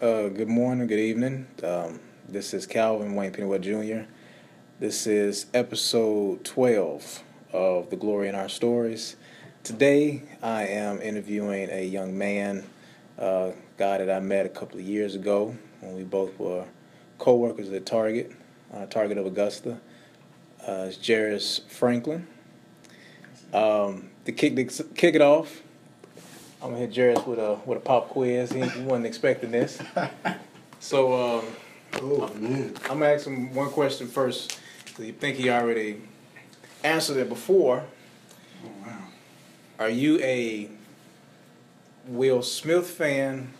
[0.00, 1.46] Uh, good morning, good evening.
[1.62, 4.10] Um, this is Calvin Wayne Pennywood Jr.
[4.78, 7.22] This is episode 12
[7.52, 9.16] of The Glory in Our Stories.
[9.62, 12.64] Today, I am interviewing a young man,
[13.18, 16.64] uh, guy that I met a couple of years ago when we both were
[17.18, 18.32] co workers at Target,
[18.72, 19.82] uh, Target of Augusta.
[20.66, 22.26] Uh, it's Jairus Franklin.
[23.52, 24.56] Um, to kick,
[24.94, 25.60] kick it off,
[26.62, 28.52] I'm gonna hit Jairus with a with a pop quiz.
[28.52, 29.80] He, he wasn't expecting this.
[30.82, 31.44] So um,
[31.94, 32.74] Oh man.
[32.84, 34.58] I'm gonna ask him one question first.
[34.96, 36.00] Do you think he already
[36.84, 37.84] answered it before?
[38.64, 38.98] Oh wow.
[39.78, 40.70] Are you a
[42.06, 43.52] Will Smith fan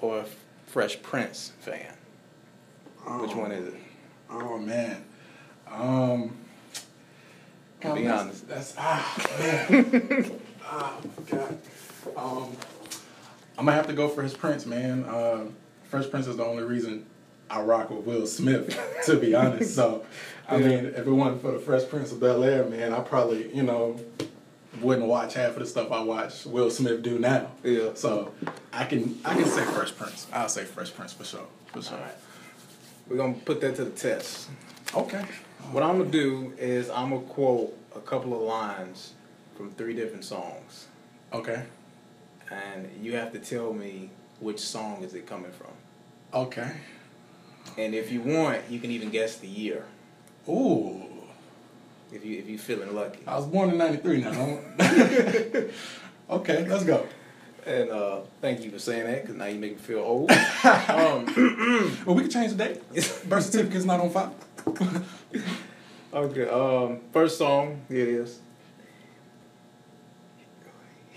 [0.00, 0.24] or a
[0.66, 1.94] Fresh Prince fan?
[3.20, 3.80] Which one is it?
[4.30, 5.02] Oh man.
[5.70, 6.36] Um.
[7.80, 8.48] To be honest.
[8.48, 10.40] That's ah man.
[10.70, 11.58] oh god.
[12.16, 12.56] Um.
[13.58, 15.04] I'm gonna have to go for his Prince, man.
[15.04, 15.46] Uh,
[15.90, 17.04] Fresh Prince is the only reason
[17.50, 19.74] I rock with Will Smith, to be honest.
[19.74, 20.04] So,
[20.48, 23.52] I mean, if it wasn't for the Fresh Prince of Bel Air, man, I probably,
[23.52, 23.98] you know,
[24.80, 27.50] wouldn't watch half of the stuff I watch Will Smith do now.
[27.64, 27.90] Yeah.
[27.94, 28.32] So,
[28.72, 30.28] I can I can say Fresh Prince.
[30.32, 31.46] I'll say Fresh Prince for sure.
[31.72, 31.96] For sure.
[31.96, 32.14] All right.
[33.08, 34.48] We're gonna put that to the test.
[34.94, 35.24] Okay.
[35.72, 39.14] What I'm gonna do is I'm gonna quote a couple of lines
[39.56, 40.86] from three different songs,
[41.32, 41.64] Okay.
[42.50, 44.10] And you have to tell me
[44.40, 45.70] which song is it coming from.
[46.32, 46.70] Okay.
[47.76, 49.84] And if you want, you can even guess the year
[50.48, 51.02] Ooh.
[52.12, 53.20] if you if you feeling lucky.
[53.26, 54.58] I was born in '93 now.
[56.30, 57.06] okay, let's go.
[57.66, 60.30] And uh, thank you for saying that because now you make me feel old.
[60.64, 61.26] um,
[62.06, 62.82] Well, we can change the date.
[63.28, 64.34] Birth certificate's not on file.
[66.14, 66.48] okay.
[66.48, 67.82] Um, first song.
[67.88, 68.40] Here it is.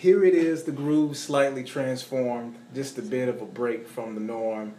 [0.02, 4.20] Here it is, the groove slightly transformed, just a bit of a break from the
[4.20, 4.74] norm,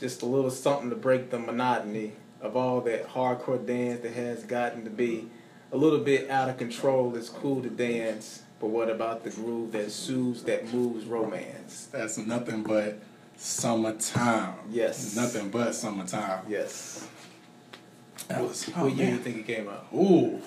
[0.00, 4.44] just a little something to break the monotony of all that hardcore dance that has
[4.44, 5.28] gotten to be
[5.72, 7.14] a little bit out of control.
[7.16, 11.90] It's cool to dance, but what about the groove that soothes, that moves romance?
[11.92, 12.98] That's nothing but
[13.36, 14.54] summertime.
[14.70, 15.14] Yes.
[15.14, 16.46] Nothing but summertime.
[16.48, 17.06] Yes.
[18.28, 19.88] That was, oh, what year do you think it came out?
[19.94, 20.40] Ooh.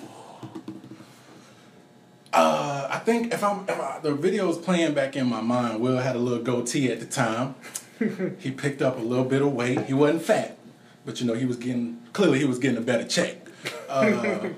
[2.36, 5.80] Uh, I think if I'm if I, the video was playing back in my mind,
[5.80, 7.54] Will had a little goatee at the time.
[8.38, 9.86] he picked up a little bit of weight.
[9.86, 10.58] He wasn't fat,
[11.06, 13.36] but you know he was getting clearly he was getting a better check.
[13.88, 14.50] Uh,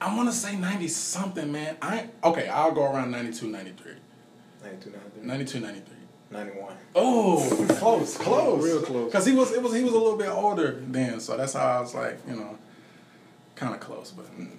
[0.00, 1.76] I want to say ninety something, man.
[1.80, 2.46] I okay.
[2.46, 3.92] I'll go around 92, 93.
[4.62, 5.96] 92, 93, 92, 93.
[6.30, 6.76] 91.
[6.94, 9.06] Oh, close, close, Real close.
[9.06, 11.78] Because he was, it was, he was a little bit older then, so that's how
[11.78, 12.58] I was like, you know,
[13.56, 14.10] kind of close.
[14.10, 14.50] But mm.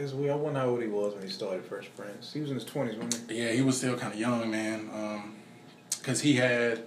[0.00, 0.32] It's weird.
[0.32, 2.32] I wonder how old he was when he started Fresh Prince.
[2.32, 3.42] He was in his 20s, wasn't he?
[3.42, 4.88] yeah, he was still kind of young, man.
[4.94, 5.34] Um,
[5.98, 6.82] because he had,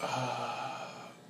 [0.00, 0.86] uh,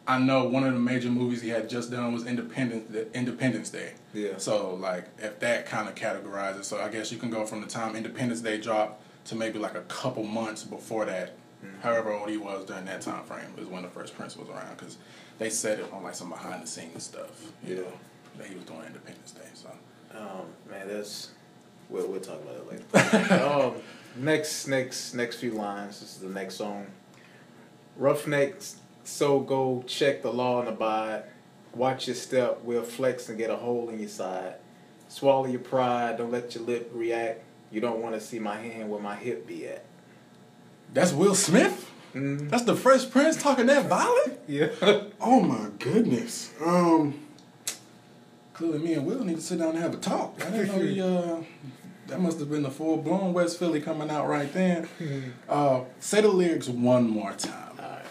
[0.06, 3.94] I know one of the major movies he had just done was Independence Independence Day.
[4.14, 4.36] Yeah.
[4.36, 7.66] So like, if that kind of categorizes, so I guess you can go from the
[7.66, 11.34] time Independence Day dropped to maybe like a couple months before that.
[11.80, 14.76] However old he was during that time frame is when the Fresh Prince was around
[14.76, 14.98] because
[15.38, 17.52] they said it on like some behind the scenes stuff.
[17.64, 17.80] You Yeah.
[17.82, 17.92] know,
[18.38, 19.46] that he was doing Independence Day.
[19.54, 19.70] So
[20.16, 21.30] Um, man, that's.
[21.88, 23.44] We'll, we'll talk about it later.
[23.44, 23.74] um,
[24.16, 26.00] next, next, next few lines.
[26.00, 26.86] This is the next song.
[27.96, 31.24] Roughnecks, so go check the law and abide.
[31.74, 34.54] Watch your step, we'll flex and get a hole in your side.
[35.08, 37.42] Swallow your pride, don't let your lip react.
[37.70, 39.84] You don't want to see my hand where my hip be at.
[40.92, 41.90] that's Will Smith.
[42.14, 42.50] Mm.
[42.50, 44.38] That's the Fresh Prince talking that violent.
[44.46, 44.68] Yeah.
[45.20, 46.52] Oh my goodness.
[46.64, 47.21] Um,
[48.62, 50.40] clearly me and Will need to sit down and have a talk.
[50.46, 51.36] I didn't know he, uh,
[52.06, 54.88] that must have been the full blown West Philly coming out right then.
[55.48, 57.78] Uh, say the lyrics one more time.
[57.78, 58.06] Alright.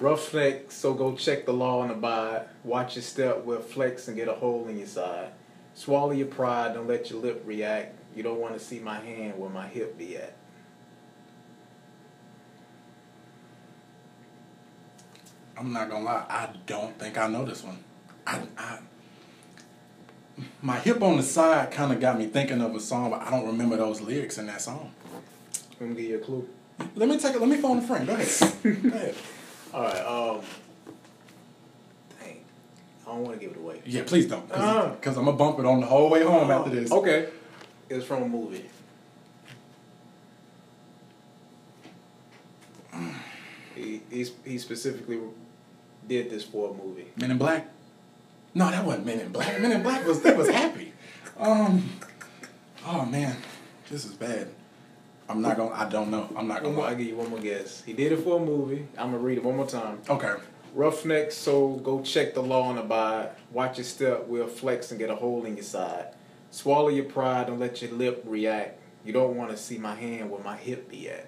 [0.00, 2.42] Roughneck, so go check the law and abide.
[2.62, 5.30] Watch your step, we'll flex and get a hole in your side.
[5.74, 7.96] Swallow your pride, don't let your lip react.
[8.14, 10.34] You don't want to see my hand where my hip be at.
[15.56, 17.78] I'm not gonna lie, I don't think I know this one.
[18.26, 18.78] I, I
[20.60, 23.30] my hip on the side kind of got me thinking of a song, but I
[23.30, 24.92] don't remember those lyrics in that song.
[25.80, 26.48] Let me give you a clue.
[26.94, 27.40] Let me take it.
[27.40, 28.06] Let me phone a friend.
[28.06, 28.82] Go ahead.
[28.82, 29.14] Go ahead.
[29.74, 30.40] Alright, um.
[32.18, 32.40] Dang.
[33.06, 33.82] I don't want to give it away.
[33.84, 36.90] Yeah, please don't, because I'm gonna bump it on the whole way home after this.
[36.90, 37.28] Okay.
[37.88, 38.64] It's from a movie.
[43.74, 45.20] He, he, he specifically
[46.06, 47.06] did this for a movie.
[47.16, 47.68] Men in Black.
[48.54, 49.60] No, that wasn't Men in Black.
[49.60, 50.92] Men in Black was that was happy.
[51.36, 51.88] Um.
[52.86, 53.36] Oh man,
[53.90, 54.48] this is bad.
[55.28, 55.74] I'm not gonna.
[55.74, 56.28] I don't know.
[56.36, 56.74] I'm not gonna.
[56.74, 57.82] more, I'll give you one more guess.
[57.84, 58.86] He did it for a movie.
[58.96, 60.00] I'm gonna read it one more time.
[60.08, 60.34] Okay.
[60.74, 63.30] Roughneck so go check the law and abide.
[63.52, 66.14] Watch your step, we'll flex and get a hole in your side.
[66.50, 68.78] Swallow your pride, don't let your lip react.
[69.04, 71.26] You don't want to see my hand where my hip be at.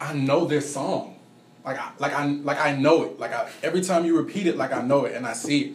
[0.00, 1.17] I know this song.
[1.64, 3.18] Like I like I like I know it.
[3.18, 5.72] Like I, every time you repeat it, like I know it and I see it.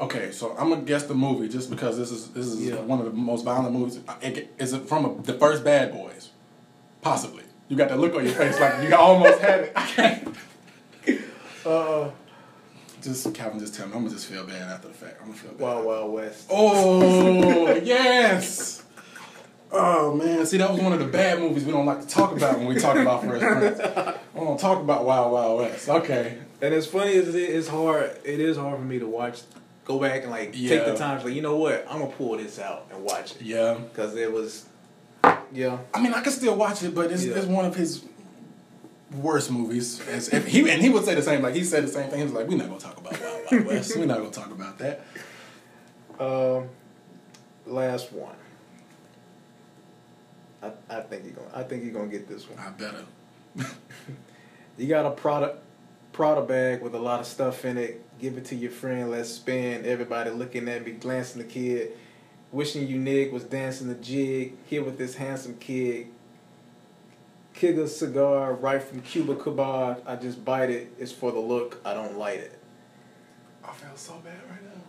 [0.00, 2.76] Okay, so I'm gonna guess the movie just because this is this is Yeah.
[2.80, 3.98] one of the most violent movies.
[4.22, 6.30] It- Is it from a, the first Bad Boys?
[7.02, 7.44] Possibly.
[7.68, 9.72] You got that look on your face like you almost had it.
[9.76, 10.36] I can't.
[11.64, 12.10] Uh,
[13.02, 13.92] Just Calvin, just tell me.
[13.94, 15.16] I'm gonna just feel bad after the fact.
[15.20, 15.60] I'm gonna feel bad.
[15.60, 16.46] Wild Wild West.
[16.50, 18.82] Oh yes.
[19.72, 22.36] Oh man, see that was one of the bad movies we don't like to talk
[22.36, 24.16] about when we talk about Fresh Prince.
[24.34, 25.88] We don't talk about Wild Wild West.
[25.88, 26.38] Okay.
[26.62, 28.16] And as funny as it is, it's hard.
[28.24, 29.42] It is hard for me to watch.
[29.84, 31.18] Go back and like take the time.
[31.20, 31.84] to Like you know what?
[31.90, 33.74] I'm gonna pull this out and watch it Yeah.
[33.74, 34.66] because it was.
[35.52, 35.78] Yeah.
[35.92, 37.34] I mean, I can still watch it, but it's, Yeah.
[37.34, 38.04] it's one of his
[39.12, 40.00] worst movies.
[40.08, 41.42] As if he and he would say the same.
[41.42, 42.18] Like he said the same thing.
[42.20, 43.96] He was like, "We're not gonna talk about Wild Wild West.
[43.96, 45.04] We're not gonna talk about that."
[46.18, 46.68] Um,
[47.66, 48.34] last one.
[50.62, 51.50] I, I think you're gonna.
[51.54, 52.58] I think you're gonna get this one.
[52.58, 53.04] I better.
[54.78, 55.62] You got a product
[56.12, 58.02] Prada bag with a lot of stuff in it.
[58.18, 59.10] Give it to your friend.
[59.10, 59.84] Let's spin.
[59.84, 61.92] Everybody looking at me, glancing the kid,
[62.50, 64.54] wishing you Nick was dancing the jig.
[64.66, 66.06] Here with this handsome kid.
[67.52, 69.98] Kick a cigar right from Cuba Cuba.
[70.06, 70.94] I just bite it.
[70.98, 71.80] It's for the look.
[71.84, 72.58] I don't light it.
[73.62, 74.80] I feel so bad right now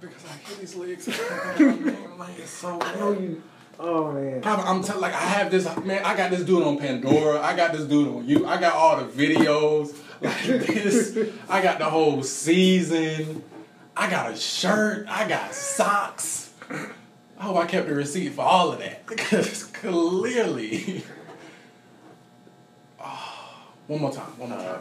[0.00, 1.08] because I hear these lyrics.
[1.08, 3.20] I'm like, it's so bad.
[3.20, 3.42] you.
[3.78, 4.40] Oh man.
[4.40, 6.04] Papa, I'm telling like I have this man.
[6.04, 7.40] I got this dude on Pandora.
[7.40, 8.46] I got this dude on you.
[8.46, 11.18] I got all the videos like this.
[11.48, 13.42] I got the whole season.
[13.96, 15.06] I got a shirt.
[15.08, 16.52] I got socks.
[17.38, 21.04] I hope I kept the receipt for all of that because clearly.
[22.98, 24.24] Oh, one more time.
[24.38, 24.80] One more uh, time.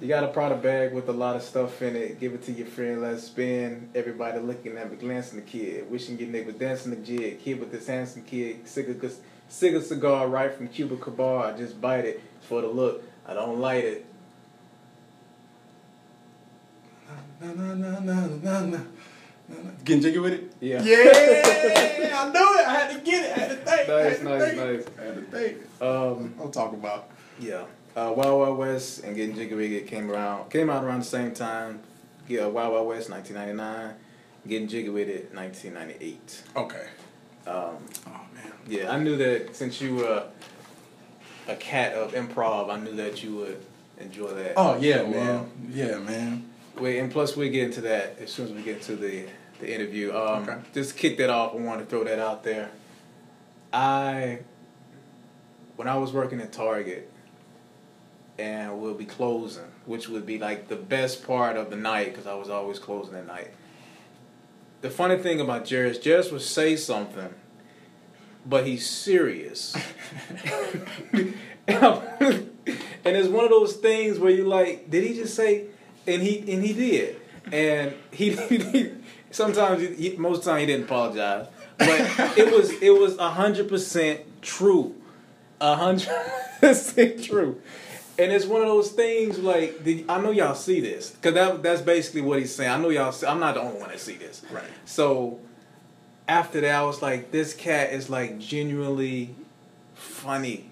[0.00, 2.18] You got a Prada bag with a lot of stuff in it.
[2.18, 3.02] Give it to your friend.
[3.02, 3.88] Let's spin.
[3.94, 7.40] Everybody looking at me, glancing the kid, wishing your nigga was dancing the jig.
[7.40, 9.10] Kid with this handsome kid, cigar,
[9.48, 11.54] cigar cigar right from Cuba Cabar.
[11.54, 13.04] I just bite it for the look.
[13.26, 14.06] I don't light it.
[17.40, 18.78] Na, na, na, na, na, na.
[19.84, 20.52] Getting jiggy with it?
[20.60, 20.82] Yeah.
[20.82, 21.00] Yeah,
[22.14, 22.66] I knew it.
[22.66, 23.36] I had to get it.
[23.36, 23.88] I had to think.
[23.88, 24.56] Nice, nice, think.
[24.56, 24.84] nice.
[24.98, 25.58] I had to think.
[25.80, 27.08] Um, I'll talk about.
[27.38, 27.64] yeah.
[27.94, 31.04] Uh, Wild Wild West and Getting Jiggy With It came around, came out around the
[31.06, 31.80] same time.
[32.26, 33.94] Yeah, Wild Wild West, 1999.
[34.48, 36.42] Getting Jiggy With It, 1998.
[36.56, 36.86] Okay.
[37.46, 38.52] Um, Oh man.
[38.66, 40.24] Yeah, I knew that since you were
[41.48, 43.60] a cat of improv, I knew that you would
[43.98, 44.54] enjoy that.
[44.56, 45.28] Oh yeah, So, man.
[45.36, 46.48] uh, Yeah, man.
[46.78, 49.26] wait, and plus we get into that as soon as we get to the
[49.60, 50.12] the interview.
[50.16, 50.58] Um, Okay.
[50.72, 51.52] Just kick that off.
[51.52, 52.70] I wanted to throw that out there.
[53.72, 54.40] I,
[55.76, 57.10] when I was working at Target,
[58.42, 62.26] and we'll be closing, which would be like the best part of the night because
[62.26, 63.52] I was always closing at night.
[64.80, 67.32] The funny thing about Jairus, Jairus would say something,
[68.44, 69.76] but he's serious.
[71.68, 72.46] and,
[73.04, 75.66] it's one of those things where you like, did he just say?
[76.04, 77.20] And he and he did,
[77.52, 78.90] and he, he
[79.30, 81.46] sometimes he, most of the time he didn't apologize,
[81.78, 84.96] but it was it was a hundred percent true,
[85.60, 86.08] a hundred
[86.60, 87.62] percent true.
[88.18, 91.62] And it's one of those things like did, I know y'all see this because that
[91.62, 92.70] that's basically what he's saying.
[92.70, 93.12] I know y'all.
[93.12, 94.42] See, I'm not the only one that see this.
[94.50, 94.64] Right.
[94.84, 95.40] So
[96.28, 99.34] after that, I was like, this cat is like genuinely
[99.94, 100.70] funny,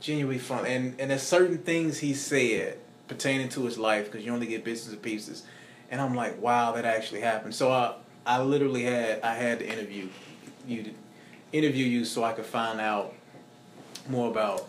[0.00, 4.32] genuinely fun, and and there's certain things he said pertaining to his life because you
[4.32, 5.42] only get bits and pieces,
[5.90, 7.54] and I'm like, wow, that actually happened.
[7.54, 7.94] So I
[8.24, 10.08] I literally had I had to interview
[10.66, 10.90] you to
[11.52, 13.14] interview you so I could find out
[14.08, 14.68] more about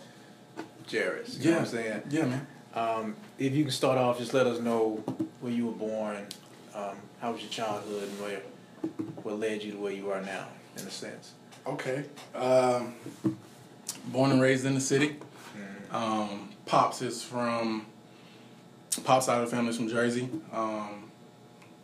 [0.90, 1.38] Jairus.
[1.38, 2.02] You know what I'm saying?
[2.10, 2.46] Yeah, man.
[2.74, 5.02] Um, if you can start off, just let us know
[5.40, 6.26] where you were born,
[6.74, 8.40] um, how was your childhood, and where
[9.22, 11.32] what led you to where you are now, in a sense.
[11.66, 12.04] Okay.
[12.34, 12.94] Um,
[14.06, 15.16] born and raised in the city.
[15.90, 17.84] Um, Pops is from
[19.04, 20.28] Pops side of the family is from Jersey.
[20.52, 21.10] Um,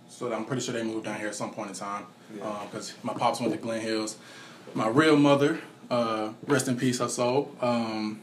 [0.08, 2.06] so I'm pretty sure they moved down here at some point in time.
[2.36, 2.66] Yeah.
[2.70, 4.16] Because my pops went to Glenn Hills.
[4.74, 7.54] My real mother, uh, rest in peace, her soul.
[7.60, 8.20] Um,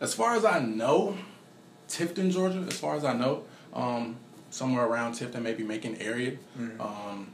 [0.00, 1.16] as far as I know,
[1.88, 2.64] Tifton, Georgia.
[2.68, 4.16] As far as I know, um,
[4.50, 6.36] somewhere around Tifton, maybe Macon area.
[6.58, 6.80] Mhm.
[6.80, 7.28] Um,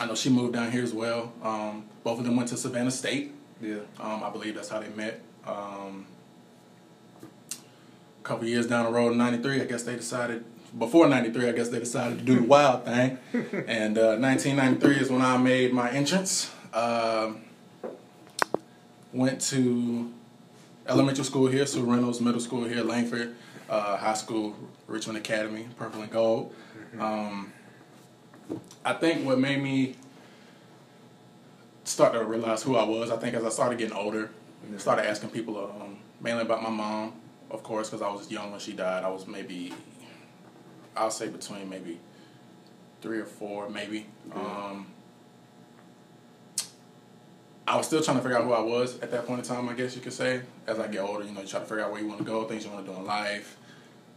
[0.00, 1.32] I know she moved down here as well.
[1.42, 3.34] Um, both of them went to Savannah State.
[3.60, 3.76] Yeah.
[4.00, 5.20] Um, I believe that's how they met.
[5.46, 6.06] Um,
[7.22, 10.44] a couple years down the road in '93, I guess they decided.
[10.78, 13.18] Before '93, I guess they decided to do the wild thing.
[13.66, 16.50] and uh, 1993 is when I made my entrance.
[16.72, 17.42] Um,
[19.12, 20.10] went to
[20.88, 23.34] elementary school here, Sue Reynolds, middle school here, Langford,
[23.68, 26.54] uh, high school, Richmond Academy, purple and gold.
[26.98, 27.52] Um,
[28.84, 29.96] I think what made me
[31.84, 34.30] start to realize who I was, I think as I started getting older,
[34.64, 37.14] and started asking people um, mainly about my mom,
[37.50, 39.04] of course, because I was young when she died.
[39.04, 39.72] I was maybe,
[40.96, 41.98] I'll say between maybe
[43.00, 44.06] three or four, maybe.
[44.34, 44.86] Um,
[47.72, 49.66] I was still trying to figure out who I was at that point in time,
[49.66, 50.42] I guess you could say.
[50.66, 52.24] As I get older, you know, you try to figure out where you want to
[52.24, 53.56] go, things you want to do in life,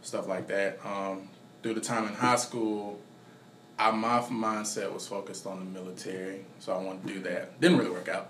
[0.02, 0.78] stuff like that.
[0.84, 1.30] Um,
[1.62, 3.00] through the time in high school,
[3.78, 7.58] I, my mindset was focused on the military, so I wanted to do that.
[7.58, 8.28] Didn't really work out.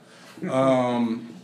[0.48, 1.34] Um,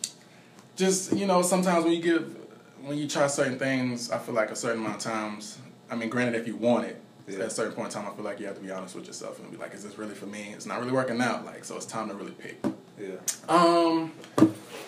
[0.77, 2.37] just you know, sometimes when you give,
[2.85, 5.59] when you try certain things, I feel like a certain amount of times.
[5.91, 7.41] I mean, granted, if you want it, Yeah.
[7.41, 9.09] at a certain point in time, I feel like you have to be honest with
[9.09, 10.53] yourself and be like, "Is this really for me?
[10.55, 12.61] It's not really working out." Like, so it's time to really pick.
[12.99, 13.17] Yeah.
[13.49, 14.13] Um,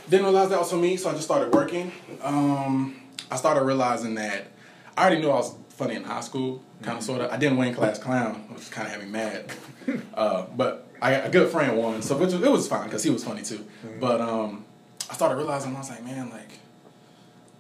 [0.09, 1.93] didn't realize that was for me, so I just started working.
[2.23, 2.97] Um,
[3.31, 4.49] I started realizing that
[4.97, 7.31] I already knew I was funny in high school, kind of sort of.
[7.31, 9.53] I didn't win class clown, which kind of had me mad.
[10.15, 13.11] uh, but I a good friend won, so which was, it was fine because he
[13.11, 13.65] was funny too.
[14.01, 14.65] But um,
[15.11, 16.59] I started realizing I was like, man, like,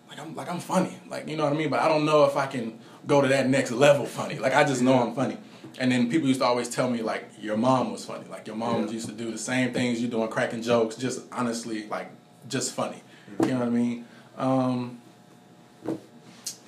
[0.08, 1.70] like I'm like I'm funny, like you know what I mean.
[1.70, 4.38] But I don't know if I can go to that next level funny.
[4.38, 5.38] Like I just know I'm funny.
[5.78, 8.24] And then people used to always tell me like your mom was funny.
[8.30, 8.92] Like your mom Yeah.
[8.92, 12.10] used to do the same things you're doing, cracking jokes, just honestly like
[12.48, 13.02] just funny.
[13.42, 14.04] You know what I mean?
[14.38, 15.00] Um,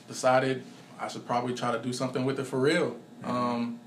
[0.09, 0.63] decided
[0.99, 2.97] I should probably try to do something with it for real.
[3.25, 3.81] Um,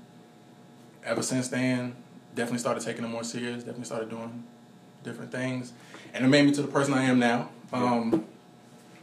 [1.04, 1.94] ever since then,
[2.34, 3.58] definitely started taking it more serious.
[3.58, 4.44] Definitely started doing
[5.02, 5.72] different things,
[6.14, 7.48] and it made me to the person I am now.
[7.72, 8.24] Um,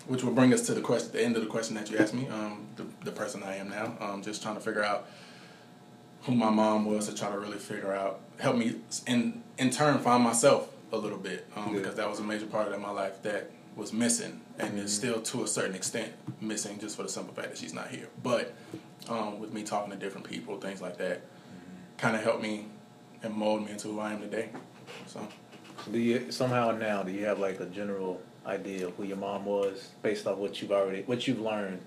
[0.08, 2.14] which will bring us to the question, the end of the question that you asked
[2.14, 2.28] me.
[2.30, 3.94] Um, the, the person I am now.
[4.00, 5.06] Um, just trying to figure out
[6.28, 8.76] who my mom was to try to really figure out, help me
[9.08, 12.72] in in turn find myself a little bit um, because that was a major part
[12.72, 16.96] of my life that was missing and is still to a certain extent missing just
[16.96, 18.10] for the simple fact that she's not here.
[18.22, 18.54] But
[19.10, 21.22] um, with me talking to different people, things like that,
[21.98, 22.66] kind of helped me
[23.24, 24.50] and mold me into who I am today.
[25.08, 25.28] So.
[25.86, 29.18] So do you somehow now do you have like a general idea of who your
[29.18, 31.80] mom was based off what you've already what you've learned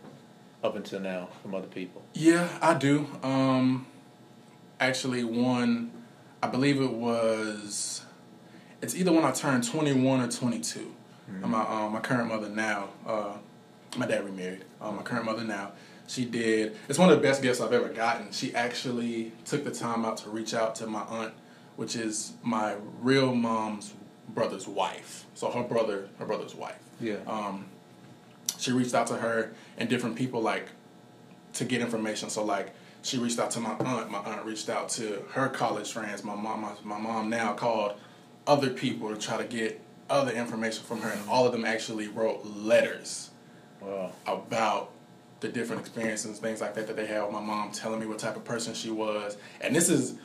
[0.63, 2.03] up until now from other people?
[2.15, 3.07] Yeah, I do.
[3.23, 3.87] Um,
[4.81, 5.91] actually, one,
[6.43, 8.03] I believe it was,
[8.83, 10.95] it's either when I turned 21 or 22.
[11.29, 13.35] And My, um, my current mother now, uh,
[13.97, 14.65] my dad remarried.
[14.81, 15.73] Um, my current mother now,
[16.09, 18.33] she did, it's one of the best gifts I've ever gotten.
[18.33, 21.33] She actually took the time out to reach out to my aunt,
[21.77, 23.93] which is my real mom's
[24.31, 25.25] brother's wife.
[25.35, 27.17] So her brother, her brother's wife Yeah.
[27.29, 27.67] um,
[28.59, 30.69] she reached out to her and different people like
[31.55, 32.29] to get information.
[32.29, 32.73] So like
[33.03, 34.11] she reached out to my aunt.
[34.11, 36.23] My aunt reached out to her college friends.
[36.25, 37.95] My mom, my, my mom now called
[38.47, 42.09] other people to try to get other information from her, and all of them actually
[42.09, 43.31] wrote letters
[43.81, 44.13] Wow.
[44.27, 44.91] about
[45.41, 48.19] the different experiences, things like that that they had with my mom, telling me what
[48.19, 49.39] type of person she was.
[49.63, 50.17] And this is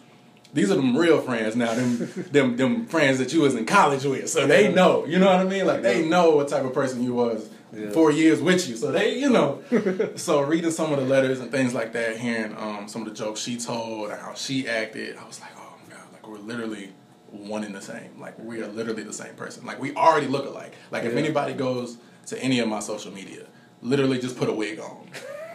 [0.54, 1.98] these are them real friends now, them
[2.32, 4.30] them them friends that you was in college with.
[4.30, 5.66] So they know, you know what I mean?
[5.66, 7.90] Like they know what type of person you was Yeah.
[7.92, 8.76] four years with you.
[8.78, 9.62] So they, you know.
[10.16, 13.14] so reading some of the letters and things like that, hearing um, some of the
[13.16, 16.38] jokes she told and how she acted, I was like, oh my god, like we're
[16.38, 16.94] literally
[17.32, 18.20] one in the same.
[18.20, 19.66] Like we are literally the same person.
[19.66, 20.74] Like we already look alike.
[20.92, 21.20] Like if Yeah.
[21.20, 23.46] anybody goes to any of my social media,
[23.82, 25.10] literally just put a wig on.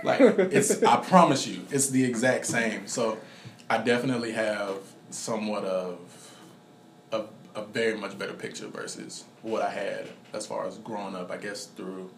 [0.04, 0.20] Like
[0.52, 2.86] it's I promise you, it's the exact same.
[2.86, 3.18] So
[3.70, 4.76] I definitely have
[5.10, 5.98] somewhat of
[7.54, 11.36] a, very much better picture versus what I had as far as growing up, I
[11.36, 12.10] guess through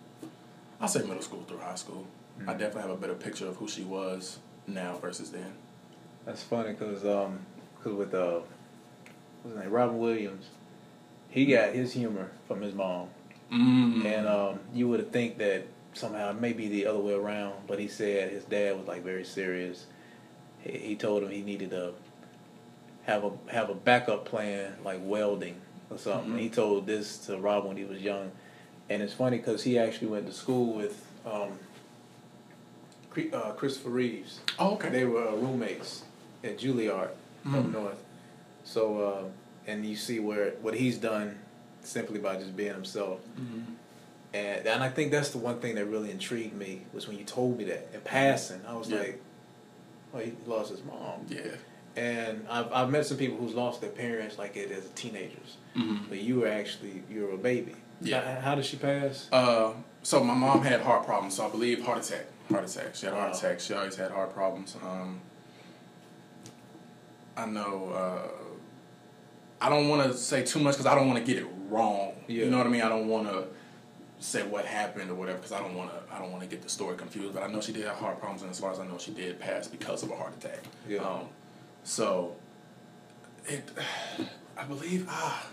[0.81, 2.07] I'll say middle school through high school.
[2.47, 5.53] I definitely have a better picture of who she was now versus then.
[6.27, 7.41] That's funny because um,
[7.83, 8.41] cause with uh,
[9.43, 10.47] what's his name, Robin Williams,
[11.29, 13.09] he got his humor from his mom,
[13.53, 14.07] Mm.
[14.07, 17.79] and um, you would think that somehow it may be the other way around, but
[17.79, 19.87] he said his dad was like very serious.
[20.61, 21.93] He, he told him he needed to
[23.05, 25.57] have a have a backup plan like welding
[25.91, 26.33] or something.
[26.35, 26.39] Mhm.
[26.41, 28.31] He told this to Rob when he was young,
[28.89, 31.59] and it's funny because he actually went to school with um,
[33.33, 34.41] uh, Christopher Reeves.
[34.59, 34.89] oh, okay.
[34.89, 36.03] They were uh, roommates
[36.43, 37.13] at Juilliard up
[37.47, 37.73] Mhm.
[37.73, 38.03] north.
[38.65, 39.25] So, uh,
[39.67, 41.39] and you see where what he's done
[41.83, 43.21] simply by just being himself.
[43.39, 43.65] Mhm.
[44.35, 47.25] And and I think that's the one thing that really intrigued me was when you
[47.25, 48.61] told me that in passing.
[48.67, 48.99] I was Yeah.
[49.01, 49.21] like,
[50.15, 51.41] "Oh, he lost his mom." Yeah.
[51.97, 56.09] And I've I've met some people who's lost their parents like it as teenagers, Mhm.
[56.09, 57.75] but you were actually you were a baby.
[58.01, 58.37] Yeah.
[58.37, 59.29] How, how did she pass?
[59.31, 59.73] Uh,
[60.03, 61.35] so my mom had heart problems.
[61.37, 62.25] So I believe heart attack.
[62.51, 62.95] Heart attack.
[62.95, 63.39] She had heart Wow.
[63.39, 63.61] attack.
[63.61, 64.75] She always had heart problems.
[64.83, 65.21] Um,
[67.37, 67.91] I know.
[67.91, 68.29] Uh,
[69.61, 72.15] I don't want to say too much because I don't want to get it wrong.
[72.27, 72.45] Yeah.
[72.45, 72.83] You know what I mean?
[72.83, 73.45] I don't want to
[74.19, 76.15] say what happened or whatever because I don't want to.
[76.15, 77.35] I don't want to get the story confused.
[77.35, 79.13] But I know she did have heart problems, and as far as I know, she
[79.13, 80.61] did pass because of a heart attack.
[80.89, 80.99] Yeah.
[81.01, 81.29] Um,
[81.85, 82.37] so
[83.47, 83.69] it,
[84.57, 85.47] I believe ah,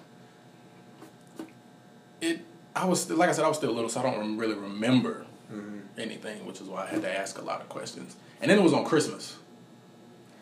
[2.22, 2.42] it.
[2.76, 5.26] I was still, like I said, I was still little, so I don't really remember
[5.52, 6.00] Mm-hmm.
[6.00, 8.16] anything, which is why I had to ask a lot of questions.
[8.40, 9.36] And then it was on Christmas.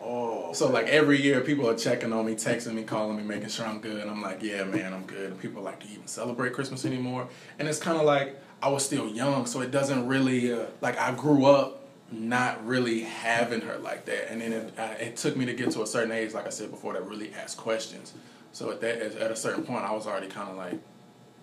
[0.01, 0.51] Oh.
[0.51, 3.65] So like every year, people are checking on me, texting me, calling me, making sure
[3.65, 4.01] I'm good.
[4.01, 5.31] And I'm like, yeah, man, I'm good.
[5.31, 7.29] And people like, do you even celebrate Christmas anymore?
[7.57, 10.99] And it's kind of like I was still young, so it doesn't really uh, like
[10.99, 11.76] I grew up
[12.11, 14.31] not really having her like that.
[14.31, 16.71] And then it, it took me to get to a certain age, like I said
[16.71, 18.13] before, that really asked questions.
[18.53, 20.79] So at that at a certain point, I was already kind of like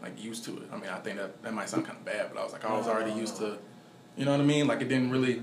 [0.02, 0.68] like used to it.
[0.72, 2.64] I mean, I think that that might sound kind of bad, but I was like,
[2.64, 3.58] I was already used to,
[4.16, 4.66] you know what I mean?
[4.66, 5.42] Like it didn't really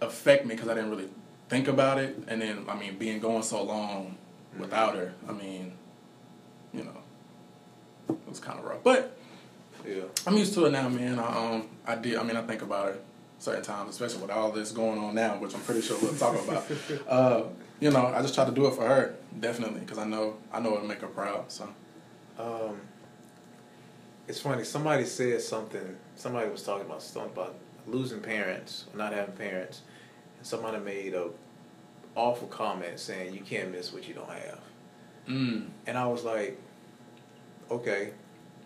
[0.00, 1.08] affect me because I didn't really
[1.48, 2.18] think about it.
[2.26, 4.16] And then, I mean, being going so long
[4.58, 5.72] without her, I mean,
[6.72, 6.98] you know,
[8.08, 8.82] it was kind of rough.
[8.82, 9.16] But
[9.86, 10.02] Yeah.
[10.26, 11.18] I'm used to it now, man.
[11.18, 12.16] I, um, I did.
[12.16, 13.04] I mean, I think about it
[13.38, 16.42] certain times, especially with all this going on now, which I'm pretty sure we'll talk
[16.42, 16.64] about.
[17.08, 17.42] uh,
[17.80, 20.60] you know, I just try to do it for her, definitely, because I know I
[20.60, 21.50] know it'll make her proud.
[21.50, 21.68] So.
[22.38, 22.80] Um,
[24.26, 24.64] it's funny.
[24.64, 25.96] Somebody said something.
[26.16, 29.82] Somebody was talking about something about losing parents, or not having parents,
[30.38, 31.28] and somebody made a
[32.16, 34.60] awful comment saying you can't miss what you don't have.
[35.28, 35.68] Mm.
[35.86, 36.60] And I was like,
[37.70, 38.12] okay.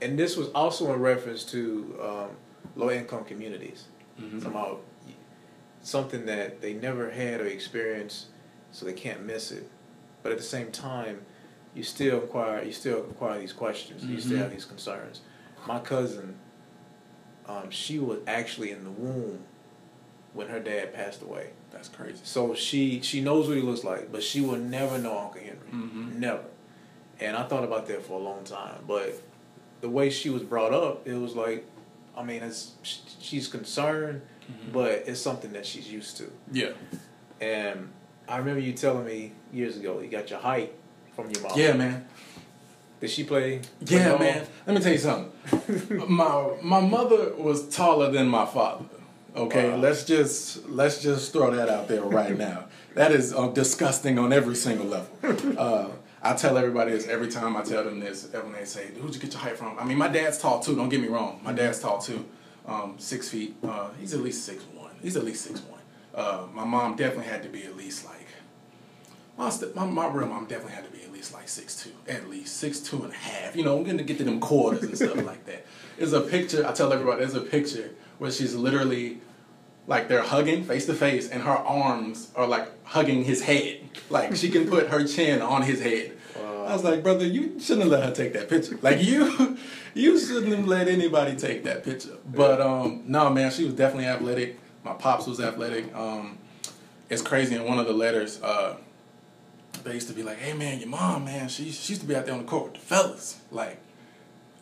[0.00, 2.28] And this was also in reference to um,
[2.76, 3.84] low income communities.
[4.20, 4.42] Mhm.
[4.42, 4.78] Somehow,
[5.82, 8.26] something that they never had or experienced,
[8.72, 9.68] so they can't miss it.
[10.22, 11.24] But at the same time,
[11.74, 14.04] you still acquire you still acquire these questions.
[14.04, 15.20] You still have these concerns.
[15.66, 16.36] My cousin,
[17.46, 19.40] um, she was actually in the womb
[20.34, 21.50] when her dad passed away.
[21.70, 22.20] That's crazy.
[22.24, 25.58] So she she knows what he looks like, but she will never know Uncle Henry.
[25.72, 26.16] Mhm.
[26.16, 26.44] Never.
[27.20, 29.20] And I thought about that for a long time, but
[29.80, 31.64] the way she was brought up, it was like,
[32.18, 32.72] I mean, it's
[33.20, 34.72] she's concerned, Mhm.
[34.72, 36.24] but it's something that she's used to.
[36.52, 36.70] Yeah.
[37.40, 37.90] And
[38.28, 40.72] I remember you telling me years ago you got your height
[41.14, 41.52] from your mom.
[41.56, 42.06] Yeah, man.
[43.00, 43.60] Did she play?
[43.86, 44.18] Yeah, ball?
[44.18, 44.46] man.
[44.66, 45.30] Let me tell you something.
[46.08, 48.84] my my mother was taller than my father.
[49.36, 49.76] Okay, Wow.
[49.76, 52.64] let's just let's just throw that out there right now.
[52.94, 55.10] That is uh, disgusting on every single level.
[55.56, 55.88] Uh,
[56.22, 58.28] I tell everybody this every time I tell them this.
[58.32, 60.74] When they say, "Who'd you get your height from?" I mean, my dad's tall too.
[60.74, 61.40] Don't get me wrong.
[61.44, 62.24] My dad's tall too.
[62.66, 63.56] Um, six feet.
[63.62, 64.90] Uh, he's at least six one.
[65.02, 65.80] He's at least six one.
[66.14, 68.26] Uh, my mom definitely had to be at least like
[69.38, 71.92] my, st- my, my real mom definitely had to be at least like six two,
[72.08, 73.54] at least six two and a half.
[73.54, 75.64] You know, I'm gonna get to them quarters and stuff like that.
[75.96, 76.66] There's a picture.
[76.66, 79.20] I tell everybody there's a picture where she's literally
[79.88, 83.80] like they're hugging face to face, and her arms are like hugging his head.
[84.08, 86.12] Like she can put her chin on his head.
[86.68, 88.78] I was like, brother, you shouldn't have let her take that picture.
[88.82, 89.56] Like you,
[89.94, 92.18] you shouldn't have let anybody take that picture.
[92.30, 94.58] But um, no, man, she was definitely athletic.
[94.84, 95.94] My pops was athletic.
[95.96, 96.36] Um,
[97.08, 97.54] it's crazy.
[97.54, 98.76] In one of the letters, uh,
[99.82, 102.14] they used to be like, "Hey, man, your mom, man, she she used to be
[102.14, 103.40] out there on the court with the fellas.
[103.50, 103.78] Like,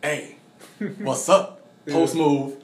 [0.00, 0.36] hey,
[0.98, 1.66] what's up?
[1.88, 2.56] Post move,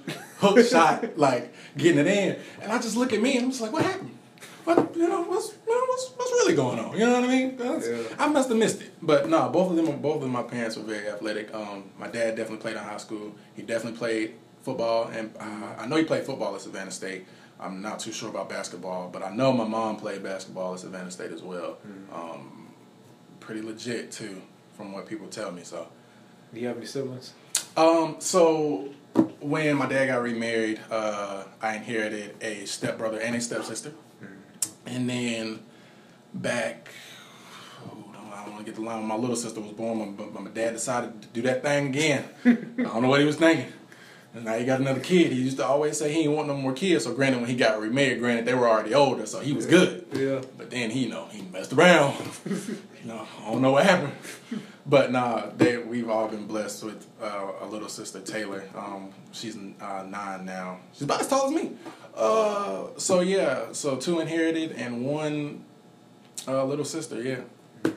[0.42, 3.62] hook shot, like getting it in." And I just look at me and I'm just
[3.62, 4.18] like, "What happened?
[4.64, 5.22] What you know?
[5.22, 6.92] What's you know, what's what's really going on?
[6.92, 7.56] You know what I mean?
[7.58, 8.02] Yeah.
[8.18, 8.92] I must have missed it.
[9.02, 11.52] But no, both of them, both of my parents were very athletic.
[11.54, 13.34] Um, my dad definitely played in high school.
[13.56, 17.26] He definitely played football, and uh, I know he played football at Savannah State.
[17.58, 21.10] I'm not too sure about basketball, but I know my mom played basketball at Savannah
[21.10, 21.78] State as well.
[22.12, 22.72] Um,
[23.40, 24.40] pretty legit too,
[24.76, 25.62] from what people tell me.
[25.64, 25.88] So,
[26.54, 27.32] Do you have any siblings?
[27.76, 28.88] um, so
[29.40, 33.92] when my dad got remarried, uh, I inherited a stepbrother and a stepsister,
[34.86, 35.60] and then
[36.34, 36.88] back.
[37.86, 38.98] oh, I don't want to get the line.
[39.00, 42.24] When my little sister was born, my, my dad decided to do that thing again.
[42.44, 43.72] I don't know what he was thinking.
[44.34, 45.30] And now he got another kid.
[45.30, 47.04] He used to always say he didn't want no more kids.
[47.04, 50.06] So granted, when he got remarried, granted they were already older, so he was good.
[50.12, 50.40] Yeah.
[50.56, 52.16] But then he, you know, he messed around.
[52.46, 54.12] you know, I don't know what happened.
[54.84, 58.64] But nah, they we've all been blessed with uh, a little sister Taylor.
[58.76, 60.78] Um, she's uh, nine now.
[60.92, 61.72] She's about as tall as me.
[62.16, 65.64] Uh, so yeah, so two inherited and one
[66.48, 67.22] uh, little sister.
[67.22, 67.92] Yeah.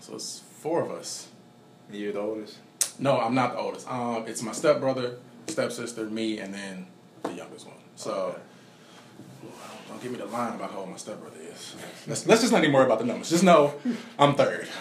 [0.00, 1.28] So it's four of us.
[1.90, 2.58] You're the oldest.
[2.98, 3.90] No, I'm not the oldest.
[3.90, 5.16] Um, it's my stepbrother,
[5.48, 6.86] stepsister, me, and then
[7.24, 7.76] the youngest one.
[7.96, 8.12] So.
[8.12, 8.38] Okay.
[9.42, 11.74] Don't- Don't give me the line about how old my stepbrother is.
[12.06, 13.30] Let's, let's just not even worry about the numbers.
[13.30, 13.74] Just know
[14.18, 14.68] I'm third.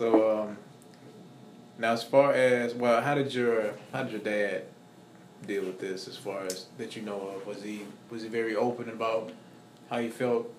[0.00, 0.56] So um,
[1.76, 4.62] now, as far as well, how did your how did your dad
[5.46, 6.08] deal with this?
[6.08, 9.30] As far as that you know of, was he was he very open about
[9.90, 10.50] how he felt?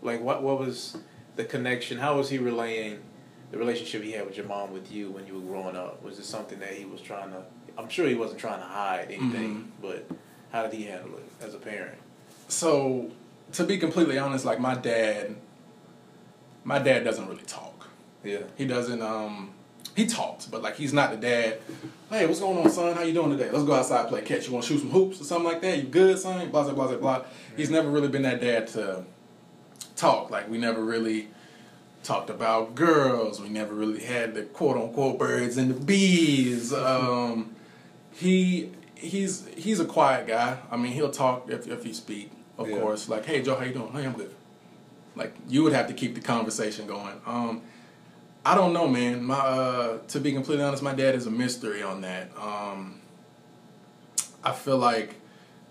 [0.00, 0.96] Like what what was
[1.34, 1.98] the connection?
[1.98, 3.00] How was he relaying
[3.50, 6.00] the relationship he had with your mom with you when you were growing up?
[6.04, 7.42] Was it something that he was trying to?
[7.76, 9.82] I'm sure he wasn't trying to hide anything, Mm-hmm.
[9.82, 10.06] but
[10.52, 11.98] how did he handle it as a parent?
[12.46, 13.10] So,
[13.54, 15.34] to be completely honest, like my dad,
[16.62, 17.79] my dad doesn't really talk.
[18.24, 18.40] Yeah.
[18.56, 19.02] He doesn't.
[19.02, 19.50] Um,
[19.96, 21.58] he talks, but like he's not the dad.
[22.10, 22.94] Hey, what's going on, son?
[22.94, 23.50] How you doing today?
[23.50, 24.46] Let's go outside play catch.
[24.46, 25.78] You want to shoot some hoops or something like that?
[25.78, 26.48] You good, son?
[26.50, 27.24] Blah blah blah blah blah.
[27.56, 29.04] He's never really been that dad to
[29.96, 30.30] talk.
[30.30, 31.28] Like we never really
[32.02, 33.40] talked about girls.
[33.40, 36.72] We never really had the quote unquote birds and the bees.
[36.72, 37.54] Um,
[38.12, 40.58] he he's he's a quiet guy.
[40.70, 42.78] I mean, he'll talk if if he speak, of Yeah.
[42.78, 43.08] course.
[43.08, 43.92] Like, hey Joe, how you doing?
[43.92, 44.34] Hey, I'm good.
[45.16, 47.20] Like you would have to keep the conversation going.
[47.26, 47.62] Um,
[48.44, 49.24] I don't know, man.
[49.24, 52.30] My uh, to be completely honest, my dad is a mystery on that.
[52.36, 53.00] Um,
[54.42, 55.16] I feel like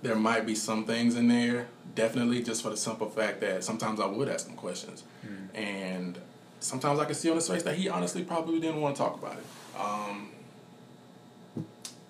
[0.02, 4.00] there might be some things in there, definitely, just for the simple fact that sometimes
[4.00, 5.04] I would ask him questions,
[5.56, 6.18] and
[6.60, 9.18] sometimes I can see on his face that he honestly probably didn't want to talk
[9.18, 9.46] about it.
[9.80, 10.30] Um,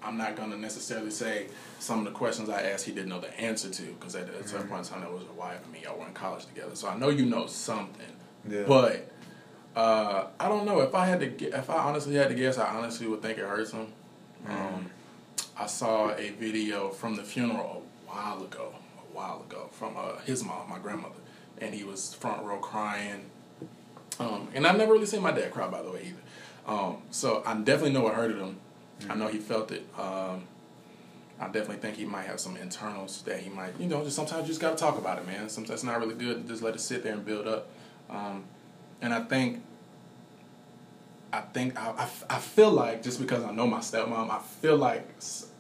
[0.03, 1.47] I'm not gonna necessarily say
[1.79, 4.47] some of the questions I asked he didn't know the answer to because at a
[4.47, 5.81] certain point in time that was your wife and me.
[5.83, 8.05] Y'all were in college together, so I know you know something.
[8.49, 8.63] Yeah.
[8.67, 9.11] But
[9.75, 11.27] uh, I don't know if I had to.
[11.27, 13.87] gu- If I honestly had to guess, I honestly would think it hurts him.
[14.47, 14.89] Um,
[15.57, 20.17] I saw a video from the funeral a while ago, a while ago, from uh,
[20.25, 21.15] his mom, my grandmother,
[21.59, 23.25] and he was front row crying.
[24.19, 26.73] Um, and I've never really seen my dad cry, by the way, either.
[26.73, 28.57] Um, so I definitely know it hurted him.
[29.09, 29.85] I know he felt it.
[29.97, 30.43] Um,
[31.39, 34.41] I definitely think he might have some internals that he might, you know, just sometimes
[34.43, 35.47] you just got to talk about it, man.
[35.47, 37.69] Sometimes it's not really good to just let it sit there and build up.
[38.09, 38.43] Um,
[39.01, 39.63] and I think,
[41.31, 44.77] I think, I, I, I feel like just because I know my stepmom, I feel
[44.77, 45.07] like,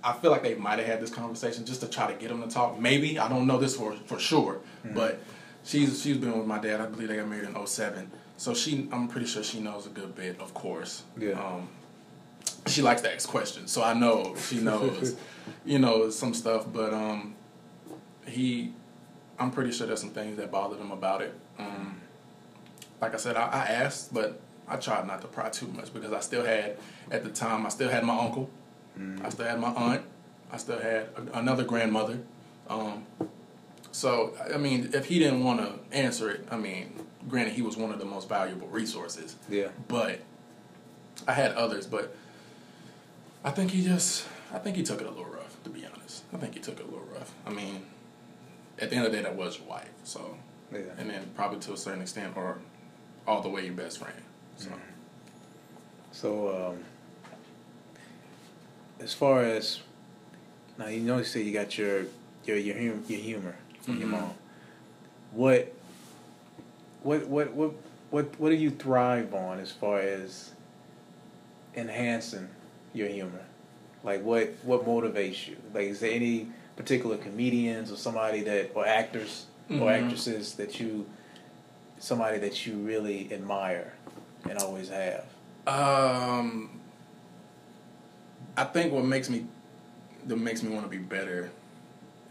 [0.03, 2.41] I feel like they might have had this conversation just to try to get him
[2.41, 2.79] to talk.
[2.79, 5.19] Maybe I don't know this for for sure, but
[5.63, 6.79] she's she's been with my dad.
[6.81, 8.09] I believe they got married in 07.
[8.37, 11.03] So she, I'm pretty sure she knows a good bit, of course.
[11.17, 11.31] Yeah.
[11.31, 11.67] Um,
[12.67, 15.17] she likes to ask questions, so I know she knows,
[15.65, 16.65] you know, some stuff.
[16.71, 17.35] But um,
[18.25, 18.73] he,
[19.37, 21.33] I'm pretty sure there's some things that bothered him about it.
[21.57, 21.99] Um,
[23.01, 26.13] like I said, I, I asked, but I tried not to pry too much because
[26.13, 26.77] I still had,
[27.11, 28.49] at the time, I still had my uncle,
[29.23, 30.01] I still had my aunt,
[30.51, 32.19] I still had a, another grandmother.
[32.69, 33.05] Um,
[33.91, 36.93] so I mean, if he didn't want to answer it, I mean,
[37.27, 39.35] granted, he was one of the most valuable resources.
[39.49, 39.69] Yeah.
[39.87, 40.19] But
[41.27, 42.15] I had others, but
[43.43, 46.23] I think he just, I think he took it a little rough, to be honest.
[46.33, 47.31] I think he took it a little rough.
[47.45, 47.85] I mean,
[48.77, 50.37] at the end of the day, that was your wife, so,
[50.71, 50.79] Yeah.
[50.97, 52.59] and then probably to a certain extent, or
[53.29, 54.15] all the way your best friend.
[54.57, 54.71] So,
[56.11, 56.83] So, um,
[58.99, 59.79] as far as
[60.79, 62.05] now, you know, you say you got your
[62.45, 64.11] your your humor, your humor from your Mhm.
[64.11, 64.33] mom.
[65.31, 65.71] What,
[67.03, 67.73] what, what, what,
[68.09, 70.51] what, what do you thrive on as far as
[71.75, 72.49] enhancing
[72.93, 73.43] your humor?
[74.03, 75.57] Like, what, what motivates you?
[75.73, 80.03] Like, is there any particular comedians or somebody that, or actors or Mhm.
[80.03, 81.05] actresses that you,
[81.99, 83.93] somebody that you really admire
[84.49, 85.25] and always have?
[85.67, 86.79] Um,
[88.57, 89.45] I think what makes me
[90.25, 91.51] that makes me want to be better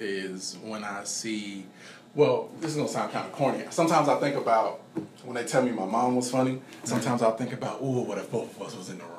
[0.01, 1.67] is when I see.
[2.15, 3.65] Well, this is gonna sound kind of corny.
[3.71, 4.81] Sometimes I think about
[5.25, 6.61] when they tell me my mom was funny.
[6.85, 9.15] Sometimes I think about, oh, what if both of us was in the room?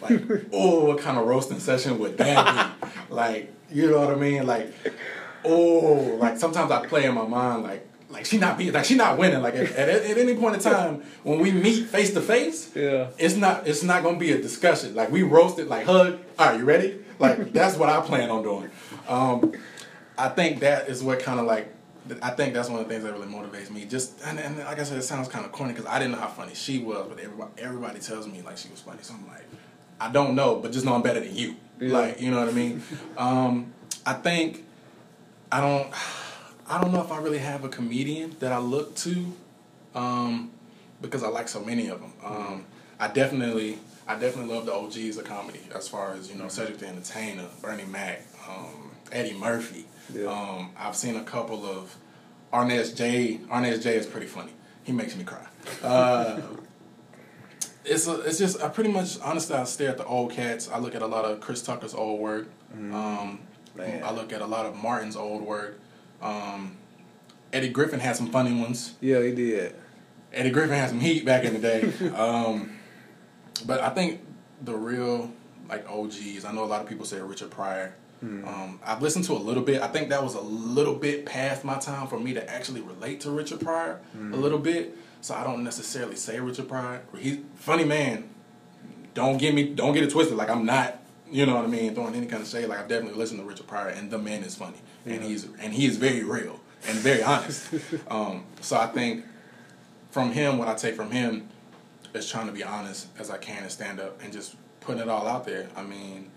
[0.00, 3.14] Like, oh, what kind of roasting session would that be?
[3.14, 4.46] like, you know what I mean?
[4.46, 4.72] Like,
[5.44, 7.88] oh, like sometimes I play in my mind like.
[8.14, 9.42] Like she not be like she not winning.
[9.42, 13.08] Like at, at, at any point in time when we meet face to face, Yeah.
[13.18, 14.94] it's not it's not gonna be a discussion.
[14.94, 16.18] Like we roasted, like hug.
[16.38, 17.00] All right, you ready?
[17.18, 18.70] Like that's what I plan on doing.
[19.08, 19.52] Um,
[20.16, 21.68] I think that is what kind of like.
[22.22, 23.84] I think that's one of the things that really motivates me.
[23.86, 26.18] Just and, and like I said, it sounds kind of corny because I didn't know
[26.18, 28.98] how funny she was, but everybody everybody tells me like she was funny.
[29.02, 29.44] So I'm like,
[30.00, 31.56] I don't know, but just know I'm better than you.
[31.80, 31.92] Yeah.
[31.98, 32.82] Like you know what I mean?
[33.18, 33.72] um,
[34.06, 34.64] I think
[35.50, 35.92] I don't.
[36.68, 39.32] I don't know if I really have a comedian that I look to,
[39.94, 40.50] um,
[41.02, 42.12] because I like so many of them.
[42.24, 42.64] Um,
[42.98, 46.78] I definitely, I definitely love the OGs of comedy as far as you know Cedric
[46.78, 49.86] the Entertainer, Bernie Mac, um, Eddie Murphy.
[50.12, 50.26] Yeah.
[50.26, 51.94] Um, I've seen a couple of
[52.52, 53.40] Arnez J.
[53.50, 53.96] Arnez J.
[53.96, 54.52] is pretty funny.
[54.84, 55.46] He makes me cry.
[55.82, 56.40] Uh,
[57.84, 60.70] it's a, it's just I pretty much honestly I stare at the old cats.
[60.70, 62.48] I look at a lot of Chris Tucker's old work.
[62.74, 63.40] Um,
[63.76, 64.02] Man.
[64.04, 65.80] I look at a lot of Martin's old work.
[66.22, 66.76] Um,
[67.52, 68.94] Eddie Griffin had some funny ones.
[69.00, 69.74] Yeah, he did.
[70.32, 72.08] Eddie Griffin had some heat back in the day.
[72.14, 72.76] um,
[73.66, 74.20] but I think
[74.62, 75.30] the real
[75.68, 76.44] like OGs.
[76.44, 77.94] I know a lot of people say Richard Pryor.
[78.22, 79.82] Um, I've listened to a little bit.
[79.82, 83.20] I think that was a little bit past my time for me to actually relate
[83.22, 84.96] to Richard Pryor a little bit.
[85.20, 87.02] So I don't necessarily say Richard Pryor.
[87.18, 88.30] He's funny man.
[89.12, 89.74] Don't get me.
[89.74, 90.38] Don't get it twisted.
[90.38, 91.02] Like I'm not.
[91.34, 91.96] You know what I mean?
[91.96, 92.68] Throwing any kind of shade.
[92.68, 95.74] Like I've definitely listen to Richard Pryor, and the man is funny, and he's and
[95.74, 97.74] he is very real and very honest.
[98.08, 99.24] um, so I think
[100.12, 101.48] from him, what I take from him
[102.14, 105.08] is trying to be honest as I can and stand up and just putting it
[105.08, 105.68] all out there.
[105.74, 106.30] I mean,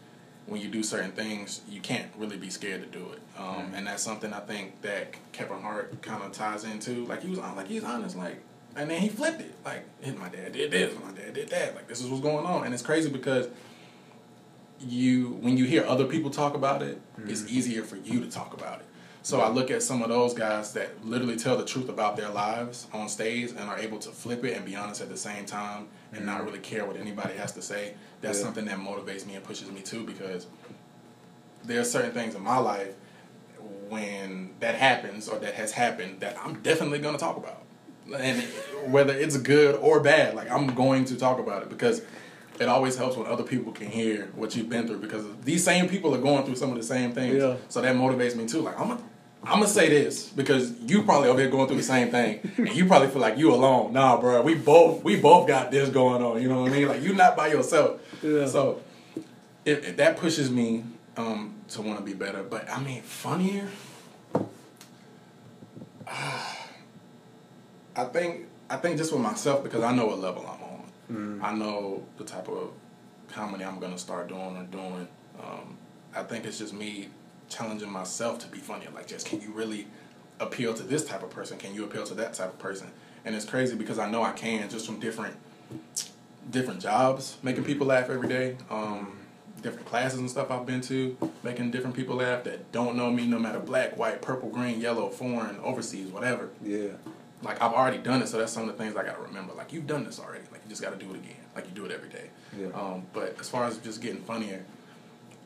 [0.47, 3.86] when you do certain things, you can't really be scared to do it, um, and
[3.86, 7.05] that's something I think that Kevin Hart kind of ties into.
[7.05, 8.41] Like he was on, like he's honest, like,
[8.75, 9.53] and then he flipped it.
[9.63, 9.86] Like,
[10.17, 11.75] my dad did this, my dad did that.
[11.75, 13.47] Like this is what's going on, and it's crazy because
[14.79, 17.57] you when you hear other people talk about it, it's mm-hmm.
[17.57, 18.85] easier for you to talk about it.
[19.23, 22.29] So I look at some of those guys that literally tell the truth about their
[22.29, 25.45] lives on stage and are able to flip it and be honest at the same
[25.45, 26.45] time and not mm-hmm.
[26.45, 27.95] really care what anybody has to say.
[28.21, 28.45] That's Yeah.
[28.45, 30.47] something that motivates me and pushes me too because
[31.65, 32.93] there are certain things in my life
[33.89, 37.63] when that happens or that has happened that I'm definitely going to talk about.
[38.17, 38.41] And
[38.85, 42.01] whether it's good or bad, like I'm going to talk about it because
[42.59, 45.87] it always helps when other people can hear what you've been through because these same
[45.87, 47.35] people are going through some of the same things.
[47.35, 47.55] Yeah.
[47.69, 48.61] So that motivates me too.
[48.61, 49.01] Like I'm gonna
[49.43, 52.73] I'm gonna say this because you probably over here going through the same thing, and
[52.75, 53.93] you probably feel like you alone.
[53.93, 56.41] Nah, bro, we both we both got this going on.
[56.41, 56.87] You know what I mean?
[56.87, 58.01] Like you're not by yourself.
[58.23, 58.45] Yeah.
[58.47, 58.81] So
[59.65, 60.83] it, it- that pushes me
[61.17, 62.43] um, to want to be better.
[62.43, 63.67] But I mean, funnier.
[67.95, 70.66] I think I think just with myself because I know what level I'm on.
[71.09, 72.71] I know the type of
[73.29, 75.07] comedy I'm gonna start doing or doing.
[75.41, 75.77] Um,
[76.15, 77.09] I think it's just me
[77.49, 78.89] challenging myself to be funnier.
[78.91, 79.87] Like, just can you really
[80.39, 81.57] appeal to this type of person?
[81.57, 82.91] Can you appeal to that type of person?
[83.25, 85.35] And it's crazy because I know I can just from different
[86.49, 88.57] different jobs, making people laugh every day.
[88.69, 89.17] Um,
[89.61, 93.25] different classes and stuff I've been to, making different people laugh that don't know me,
[93.25, 96.89] no matter black, white, purple, green, yellow, foreign, overseas, whatever Yeah.
[97.43, 99.54] Like I've already done it, so that's some of the things I gotta remember.
[99.54, 100.43] Like you've done this already.
[100.52, 101.36] Like you just gotta do it again.
[101.56, 102.30] Like you do it every day.
[102.58, 102.67] Yeah.
[102.73, 104.63] Um, but as far as just getting funnier,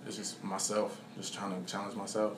[0.08, 2.34] it's just myself, just trying to challenge myself.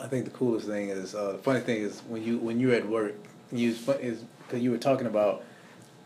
[0.00, 2.74] I think the coolest thing is uh, the funny thing is when you when you're
[2.74, 3.14] at work,
[3.52, 5.44] you is because you were talking about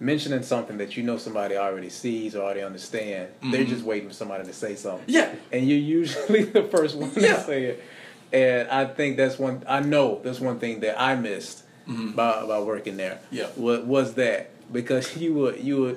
[0.01, 3.29] mentioning something that you know somebody already sees or already understand.
[3.44, 3.68] They're Mhm.
[3.68, 5.05] just waiting for somebody to say something.
[5.07, 5.33] Yeah.
[5.53, 7.35] and you're usually the first one Yeah.
[7.37, 7.85] to say it.
[8.33, 9.62] And I think that's one.
[9.68, 12.14] I know that's one thing that I missed Mhm.
[12.14, 13.18] about about working there.
[13.31, 13.49] Yeah.
[13.57, 15.97] was, was that because you were you were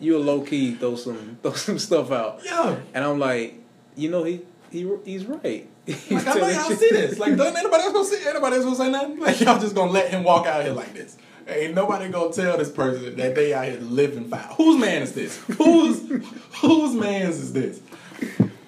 [0.00, 2.40] you were low key throw some throw some stuff out.
[2.44, 2.76] Yeah.
[2.94, 3.54] And I'm like,
[3.96, 5.68] you know, he he he's right.
[6.10, 7.18] Like I know y'all see this.
[7.18, 9.18] Like don't anybody else gonna see anybody else gonna say nothing?
[9.20, 11.16] Like y'all just gonna let him walk out here like this.
[11.46, 14.54] Ain't nobody gonna tell this person that they out here living foul.
[14.56, 15.38] Whose man is this?
[15.56, 16.02] Whose
[16.60, 17.80] whose man's is this?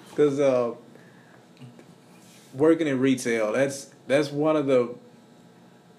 [0.09, 0.73] Because uh,
[2.55, 4.95] working in retail, that's that's one of the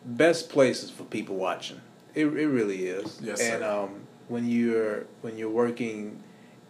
[0.05, 1.81] best places for people watching.
[2.15, 3.21] It it really is.
[3.23, 3.71] Yes, and sir.
[3.71, 6.23] um, when you're when you're working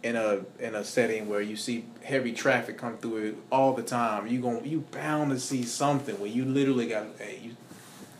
[0.03, 3.83] in a in a setting where you see heavy traffic come through it all the
[3.83, 7.55] time, you gon' you bound to see something where you literally got hey you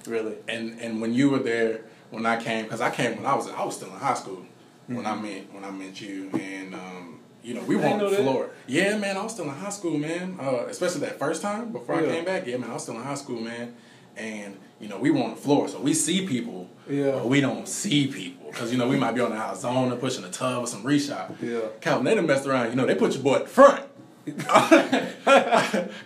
[0.08, 0.36] really.
[0.48, 3.50] And and when you were there when I came because I came when I was
[3.50, 4.46] I was still in high school
[4.88, 6.30] when I met when I met you.
[6.34, 8.50] And um, you know we were on the floor.
[8.68, 10.38] Yeah man I was still in high school man.
[10.40, 12.48] Uh, especially that first time before I came back.
[12.48, 13.76] Yeah man I was still in high school man.
[14.16, 17.12] And you know we were on the floor so we see people Yeah.
[17.12, 19.96] but we don't see people because you know we might be on the house zone
[19.98, 21.62] pushing a tub or some reshop Yeah.
[21.82, 23.84] Calvin they done messed around you know they put your boy at the front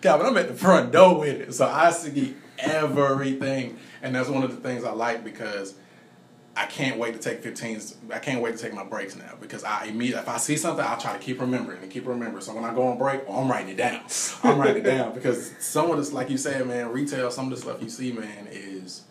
[0.01, 4.41] Calvin, I'm at the front door with it, so I see everything, and that's one
[4.43, 5.75] of the things I like because
[6.57, 7.95] I can't wait to take 15s.
[8.11, 10.83] I can't wait to take my breaks now because I immediately, if I see something,
[10.83, 12.41] I'll try to keep remembering and keep remembering.
[12.41, 14.03] So when I go on break, oh, I'm writing it down.
[14.43, 17.51] I'm writing it down because some of this, like you said, man, retail, some of
[17.51, 19.03] the stuff you see, man, is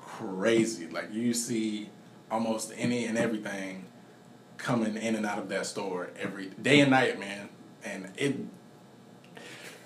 [0.00, 0.86] crazy.
[0.86, 1.90] Like you see
[2.30, 3.84] almost any and everything
[4.56, 7.48] coming in and out of that store every day and night, man,
[7.84, 8.36] and it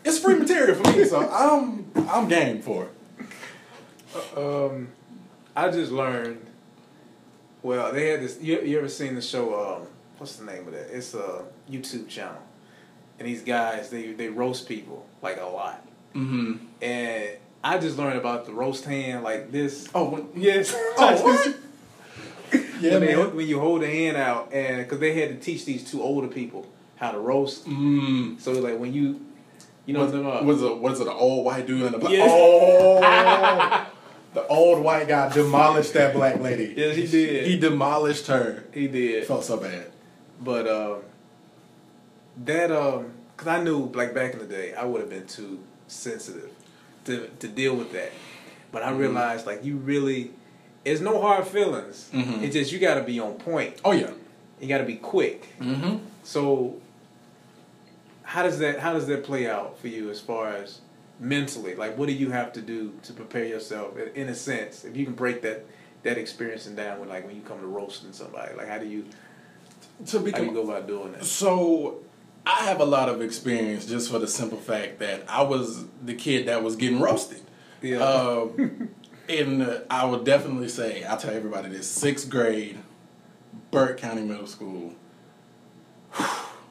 [0.04, 4.38] it's free material for me, so I'm I'm game for it.
[4.38, 4.88] Um,
[5.56, 6.45] I just learned.
[7.66, 8.38] Well, they had this.
[8.40, 9.80] You, you ever seen the show?
[9.80, 10.96] Um, what's the name of that?
[10.96, 12.40] It's a YouTube channel,
[13.18, 15.84] and these guys they they roast people like a lot.
[16.14, 16.64] Mm-hmm.
[16.80, 17.28] And
[17.64, 19.88] I just learned about the roast hand like this.
[19.96, 20.72] Oh, when, Yes.
[20.98, 21.56] oh, what?
[22.80, 25.64] Yeah, when, they, when you hold a hand out, and because they had to teach
[25.64, 27.66] these two older people how to roast.
[27.66, 28.38] Mm.
[28.38, 29.26] So like when you,
[29.86, 30.44] you know, Was, talking about?
[30.44, 32.12] was it was it an old white dude in the black?
[32.12, 32.30] Yes.
[33.88, 33.92] Oh,
[34.36, 36.74] the old white guy demolished that black lady.
[36.76, 37.46] Yes, he did.
[37.46, 38.64] He demolished her.
[38.70, 39.26] he did.
[39.26, 39.86] Felt so bad.
[40.42, 40.96] But um,
[42.44, 45.60] that um, cause I knew like back in the day, I would have been too
[45.88, 46.50] sensitive
[47.06, 48.12] to to deal with that.
[48.72, 50.32] But I realized like you really,
[50.84, 52.10] it's no hard feelings.
[52.12, 52.42] Mhm.
[52.42, 53.80] It's just you got to be on point.
[53.86, 54.10] Oh yeah.
[54.60, 55.48] You got to be quick.
[55.60, 55.96] Mm-hmm.
[56.24, 56.76] So,
[58.22, 60.80] how does that how does that play out for you as far as
[61.18, 61.74] mentally?
[61.74, 63.96] Like, what do you have to do to prepare yourself?
[63.98, 65.64] in- In a sense, if you can break that
[66.02, 69.04] that experiencing down with like when you come to roasting somebody, like how do you
[70.06, 71.24] To be how do you go about doing that?
[71.24, 72.02] So
[72.46, 76.14] I have a lot of experience just for the simple fact that I was the
[76.14, 77.40] kid that was getting roasted.
[77.82, 77.98] Yeah.
[78.04, 78.48] Uh,
[79.28, 82.78] and uh, I would definitely say, I'll tell everybody this sixth grade,
[83.72, 84.94] Burke County Middle School,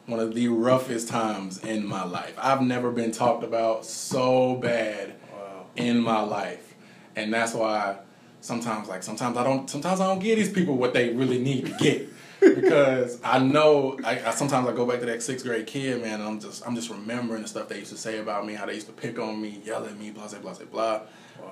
[0.07, 2.35] one of the roughest times in my life.
[2.37, 5.65] I've never been talked about so bad Wow.
[5.75, 6.75] in my life.
[7.15, 7.97] And that's why
[8.41, 11.65] sometimes like sometimes I don't sometimes I don't give these people what they really need
[11.65, 12.09] to get.
[12.39, 16.19] because I know I, I sometimes I go back to that sixth grade kid, man,
[16.19, 18.65] and I'm just I'm just remembering the stuff they used to say about me, how
[18.65, 21.01] they used to pick on me, yell at me, blah blah blah blah blah.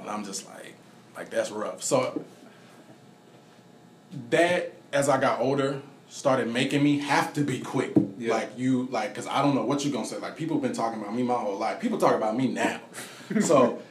[0.01, 0.75] And I'm just like
[1.15, 1.81] like that's rough.
[1.81, 2.23] So
[4.29, 5.81] that as I got older
[6.13, 7.91] started making me have to be quick.
[8.19, 8.33] Yeah.
[8.33, 10.17] Like you like cuz I don't know what you're to say.
[10.19, 11.79] Like people have been talking about me my whole life.
[11.79, 12.79] People talk about me now.
[13.41, 13.81] so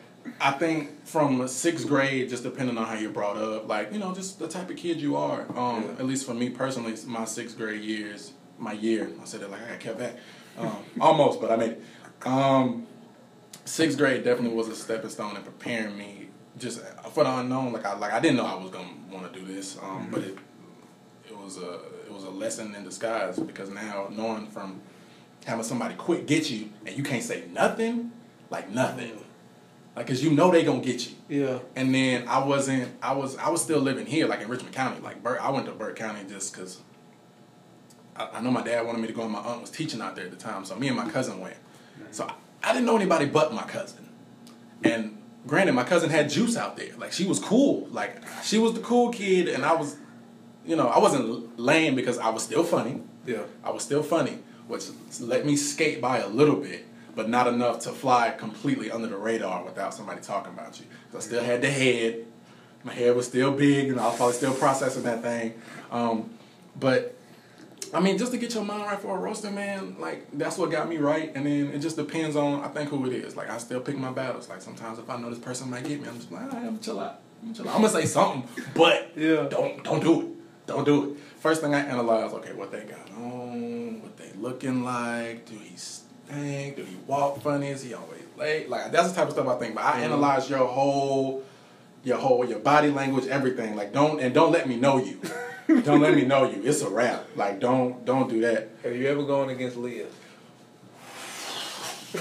[0.40, 4.14] I think from sixth grade, just depending on how you're brought up, like you know,
[4.14, 5.40] just the type of kid you are.
[5.56, 5.98] Um, Yeah.
[5.98, 9.62] At least for me personally, my sixth grade years, my year, I said it like
[9.66, 10.14] I got kept back,
[10.58, 11.82] um, almost, but I made it.
[12.24, 12.86] Um,
[13.64, 16.80] sixth grade definitely was a stepping stone in preparing me just
[17.12, 17.72] for the unknown.
[17.72, 20.22] Like I like I didn't know I was gonna want to do this, um, but
[20.22, 20.38] it
[21.28, 21.80] it was a
[22.22, 24.80] was a lesson in disguise because now knowing from
[25.44, 28.12] having somebody quick get you and you can't say nothing,
[28.50, 29.18] like nothing,
[29.96, 31.16] like cause you know they gonna get you.
[31.28, 31.58] Yeah.
[31.76, 32.92] And then I wasn't.
[33.02, 33.36] I was.
[33.36, 35.00] I was still living here, like in Richmond County.
[35.00, 36.80] Like Bur I went to Burke County just because.
[38.16, 40.16] I, I know my dad wanted me to go, and my aunt was teaching out
[40.16, 40.64] there at the time.
[40.64, 41.56] So me and my cousin went.
[42.10, 44.08] So I, I didn't know anybody but my cousin.
[44.84, 46.94] And granted, my cousin had juice out there.
[46.96, 47.88] Like she was cool.
[47.90, 49.96] Like she was the cool kid, and I was,
[50.64, 53.00] you know, I wasn't lame because I was still funny.
[53.26, 53.42] Yeah.
[53.64, 54.84] I was still funny, which
[55.20, 59.16] let me skate by a little bit, but not enough to fly completely under the
[59.16, 60.86] radar without somebody talking about you.
[61.12, 62.24] 'Cause I still had the head.
[62.84, 65.54] My head was still big, and I was probably still processing that thing.
[65.92, 66.30] Um,
[66.78, 67.14] but
[67.94, 70.70] I mean, just to get your mind right for a roasting, man, like that's what
[70.70, 71.30] got me right.
[71.34, 73.36] And then it just depends on I think who it is.
[73.36, 74.48] Like I still pick my battles.
[74.48, 76.66] Like sometimes if I know this person might get me, I'm just like, all right,
[76.66, 77.20] I'm chill out.
[77.42, 77.74] I'm chill out.
[77.74, 79.46] I'm gonna say something, but Yeah.
[79.50, 80.26] don't don't do it.
[80.66, 81.18] Don't do it.
[81.40, 85.76] First thing I analyze, okay, what they got on, what they looking like, do he
[85.76, 88.70] stink, do he walk funny, is he always late?
[88.70, 89.74] Like that's the type of stuff I think.
[89.74, 90.04] But I mm-hmm.
[90.04, 91.42] analyze your whole
[92.04, 93.74] your whole your body language, everything.
[93.76, 95.20] Like don't and don't let me know you.
[95.82, 96.62] don't let me know you.
[96.64, 97.26] It's a wrap.
[97.34, 98.70] Like don't don't do that.
[98.84, 100.06] Have you ever gone against Leah?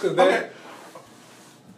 [0.00, 0.50] Cause that Okay.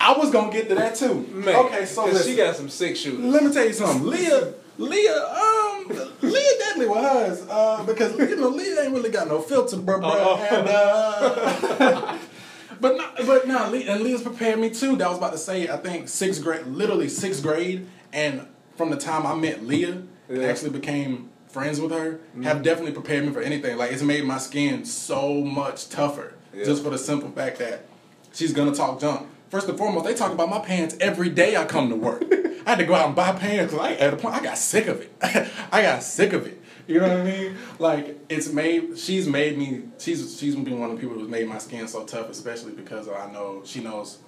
[0.06, 1.14] I was gonna get to that too.
[1.32, 1.56] man.
[1.66, 2.30] okay, so listen.
[2.30, 3.24] she got some sick shooters.
[3.24, 4.06] Let me tell you something.
[4.06, 5.88] Leah, Leah, um,
[6.22, 7.02] Leah definitely was
[7.40, 7.46] hers.
[7.50, 9.98] Uh, because you know Leah ain't really got no filter, bro.
[9.98, 10.08] bro.
[10.08, 10.36] Uh-oh.
[10.50, 12.18] And, uh,
[12.80, 14.96] but not, but Leah, and Leah's prepared me too.
[14.96, 15.68] That was about to say.
[15.68, 20.42] I think sixth grade, literally sixth grade, and from the time I met Leah and
[20.42, 20.48] Yeah.
[20.48, 23.76] actually became friends with her, have definitely prepared me for anything.
[23.76, 26.64] Like it's made my skin so much tougher, Yeah.
[26.64, 27.86] just for the simple fact that
[28.32, 29.26] she's gonna talk junk.
[29.56, 32.22] First and foremost, they talk about my pants every day I come to work.
[32.66, 34.58] I had to go out and buy pants because I at a point I got
[34.58, 35.10] sick of it.
[35.72, 36.60] I got sick of it.
[36.86, 37.56] You know what I mean?
[37.78, 38.98] Like it's made.
[38.98, 39.84] She's made me.
[39.96, 43.08] She's she's been one of the people who's made my skin so tough, especially because
[43.08, 44.18] I know she knows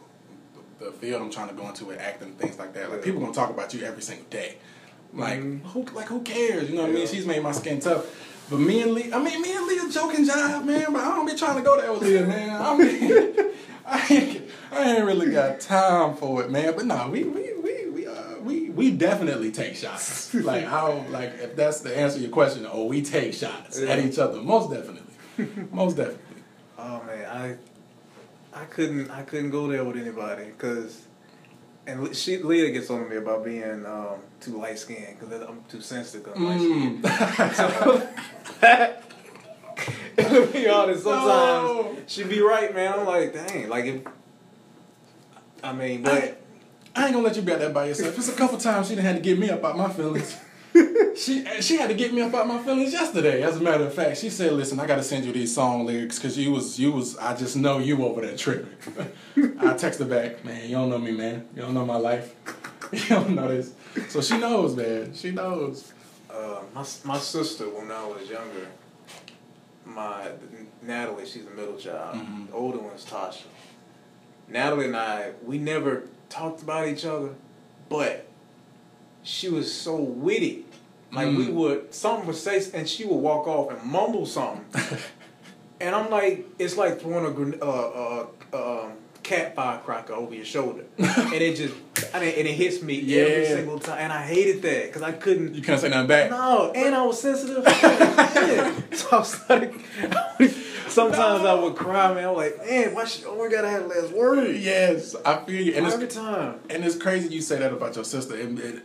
[0.78, 2.90] the field I'm trying to go into with acting and things like that.
[2.90, 4.56] Like people gonna talk about you every single day.
[5.12, 5.62] Like Mhm.
[5.66, 6.70] who like who cares?
[6.70, 7.06] You know what I mean?
[7.06, 8.06] She's made my skin tough.
[8.48, 10.90] But me and Lee, I mean, me and Lee, Leah joking jive, man.
[10.90, 12.62] But I don't be trying to go there with Leah, man.
[12.62, 13.34] I mean,
[13.90, 16.74] I ain't, I ain't really got time for it, man.
[16.76, 20.34] But nah, we we we we uh, we we definitely take shots.
[20.34, 23.98] like how like if that's the answer to your question, oh, we take shots at
[23.98, 25.14] each other, most definitely,
[25.72, 26.24] most definitely.
[26.80, 27.58] Oh man,
[28.54, 31.08] I I couldn't I couldn't go there with anybody because
[31.88, 35.80] and she Leah gets on me about being um, too light skinned because I'm too
[35.80, 36.32] sensitive.
[36.36, 37.04] I'm light skinned.
[40.18, 41.96] To be honest, sometimes No.
[42.06, 42.98] she be right, man.
[42.98, 44.00] I'm like, dang, like if
[45.62, 46.40] I mean, but
[46.94, 48.14] I ain't gonna let you be out there by yourself.
[48.16, 50.36] Just a couple times she done had to get me up out my feelings.
[51.16, 53.42] she she had to get me up out my feelings yesterday.
[53.42, 55.86] As a matter of fact, she said, "Listen, I got to send you these song
[55.86, 58.70] lyrics because you was you was I just know you over there tripping."
[59.36, 61.46] I texted back, "Man, you don't know me, man.
[61.56, 62.34] You don't know my life.
[62.92, 63.72] You don't know this."
[64.08, 65.12] So she knows, man.
[65.14, 65.92] She knows.
[66.30, 68.68] uh, my my sister when I was younger,
[69.88, 70.28] my
[70.82, 72.16] Natalie, she's the middle child.
[72.16, 72.48] Mhm.
[72.48, 73.44] The older one's Tasha.
[74.48, 77.30] Natalie and I, we never talked about each other,
[77.88, 78.26] but
[79.22, 80.64] she was so witty.
[81.12, 81.54] Like we Mm.
[81.54, 84.64] would, something would say, and she would walk off and mumble something,
[85.80, 88.92] and I'm like, it's like throwing a uh, uh, uh, um,
[89.28, 91.74] cat firecracker over your shoulder, and it just,
[92.14, 95.12] I mean, and it hits me every single time, and I hated that because I
[95.12, 95.54] couldn't.
[95.54, 96.30] You can't say nothing back.
[96.30, 97.64] No, and I was sensitive.
[98.98, 99.74] So I was like,
[100.88, 102.30] sometimes I would cry, man.
[102.30, 104.56] I'm like, man, why she only gotta have last word?
[104.56, 105.74] Yes, I feel you.
[105.74, 106.58] And Every it's, time.
[106.68, 108.36] and it's crazy you say that about your sister.
[108.36, 108.82] It, it,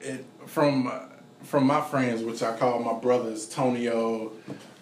[0.00, 1.00] it from uh,
[1.42, 4.32] from my friends, which I call my brothers, Tonio,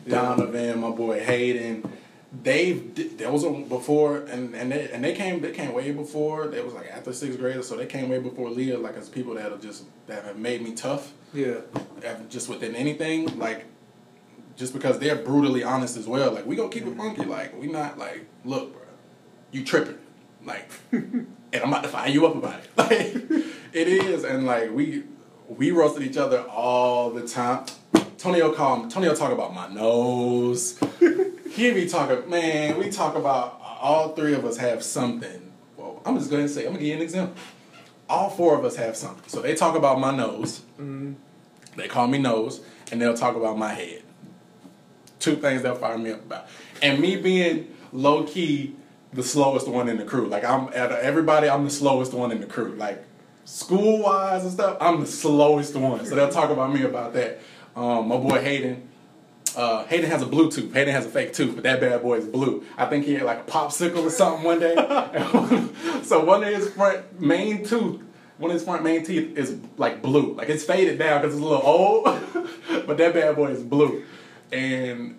[0.07, 1.91] Donovan, my boy Hayden.
[2.33, 6.47] They've there was a before and and they and they came they came way before.
[6.47, 8.79] They was like after sixth grade, so they came way before Leah.
[8.79, 11.13] Like as people that have just that have made me tough.
[11.33, 11.61] Yeah.
[12.29, 13.67] just within anything, like
[14.61, 16.33] just because they're brutally honest as well.
[16.33, 17.01] Like we gonna keep it mm-hmm.
[17.01, 17.25] funky.
[17.25, 18.83] Like we not like, look, bro,
[19.51, 19.99] you tripping,
[20.45, 22.71] like, and I'm about to fire you up about it.
[22.77, 25.05] Like it is, and like we
[25.49, 27.67] we roasted each other all the time.
[28.19, 30.79] Tonio call Tonio talk about my nose.
[31.51, 32.79] He be talking, man.
[32.79, 35.53] We talk about all three of us have something.
[35.77, 37.37] Well, I'm just going to say, I'm gonna give you an example.
[38.09, 39.29] All four of us have something.
[39.29, 40.63] So they talk about my nose.
[41.77, 44.03] They call me nose, and they'll talk about my head.
[45.19, 46.47] Two things they'll fire me up about.
[46.83, 48.75] And me being low key
[49.13, 50.29] the slowest one in the crew.
[50.29, 52.75] Like I'm out of everybody, I'm the slowest one in the crew.
[52.77, 53.05] Like
[53.45, 56.05] school wise and stuff, I'm the slowest one.
[56.07, 57.41] So they'll talk about me about that.
[57.77, 58.89] Um, my boy Hayden.
[59.57, 60.73] Uh, Hayden has a blue tooth.
[60.73, 62.65] Hayden has a fake tooth, but that bad boy is blue.
[62.77, 64.75] I think he had like a popsicle or something one day.
[66.03, 68.01] so one of his front main tooth,
[68.39, 70.35] one of his front main teeth is like blue.
[70.35, 72.05] Like it's faded down because it's a little old,
[72.87, 74.05] but that bad boy is blue.
[74.53, 75.19] And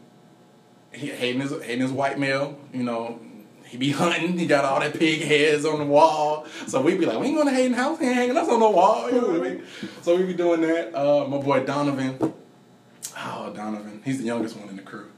[0.93, 2.57] he, Hayden is Hayden is white male.
[2.73, 3.19] You know,
[3.65, 4.37] he be hunting.
[4.37, 6.45] He got all that pig heads on the wall.
[6.67, 7.99] So we be like, we ain't going to Hayden house.
[7.99, 9.09] He ain't hanging us on the wall.
[9.09, 9.63] You know what I mean?
[10.01, 10.95] So we be doing that.
[10.95, 12.33] Uh, my boy Donovan.
[13.23, 14.01] Oh, Donovan.
[14.03, 15.09] He's the youngest one in the crew.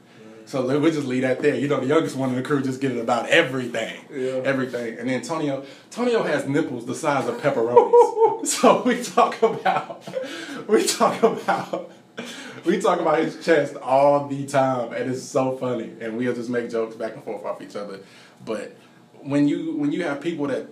[0.46, 1.54] So we'll just leave that there.
[1.54, 3.98] You know, the youngest one in the crew just get it about everything.
[4.12, 4.42] Yeah.
[4.44, 4.98] Everything.
[4.98, 8.46] And then Tonio, Tonio has nipples the size of pepperonis.
[8.46, 10.06] so we talk about,
[10.68, 11.90] we talk about,
[12.66, 15.92] we talk about his chest all the time, and it's so funny.
[16.00, 18.00] And we'll just make jokes back and forth off each other.
[18.44, 18.76] But
[19.22, 20.68] when you when you have people that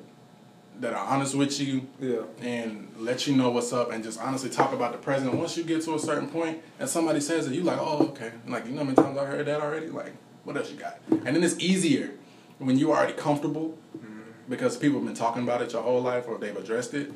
[0.80, 2.22] that are honest with you, Yeah.
[2.40, 5.32] and let you know what's up and just honestly talk about the present.
[5.34, 8.32] Once you get to a certain point and somebody says it, you like, oh, okay.
[8.46, 9.88] Like, you know how many times I heard that already?
[9.88, 10.12] Like,
[10.44, 10.98] what else you got?
[11.10, 12.12] And then it's easier
[12.58, 14.20] when you're already comfortable mm-hmm.
[14.48, 17.12] because people have been talking about it your whole life or they've addressed it.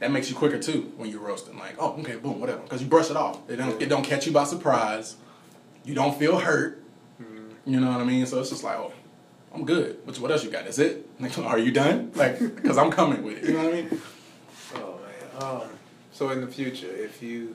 [0.00, 1.58] That makes you quicker too when you're roasting.
[1.58, 2.62] Like, oh, okay, boom, whatever.
[2.62, 3.38] Because you brush it off.
[3.48, 5.16] It don't, it don't catch you by surprise.
[5.84, 6.82] You don't feel hurt.
[7.22, 7.70] Mm-hmm.
[7.70, 8.26] You know what I mean?
[8.26, 8.92] So it's just like, oh,
[9.54, 9.98] I'm good.
[10.04, 10.64] What, what else you got?
[10.64, 11.08] That's it?
[11.20, 12.10] Like, are you done?
[12.14, 13.44] Like, because I'm coming with it.
[13.48, 14.00] You know what I mean?
[14.74, 14.98] Oh
[15.38, 15.42] man.
[15.62, 15.68] Um,
[16.12, 17.54] so in the future, if you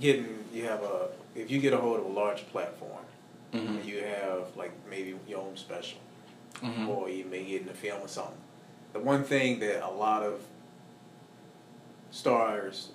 [0.00, 3.02] getting you have a if you get a hold of a large platform,
[3.52, 3.84] Mhm.
[3.84, 5.98] you have like maybe your own special,
[6.62, 6.88] Mhm.
[6.88, 8.36] or you may get in a film or something.
[8.92, 10.40] The one thing that a lot of
[12.10, 12.90] stars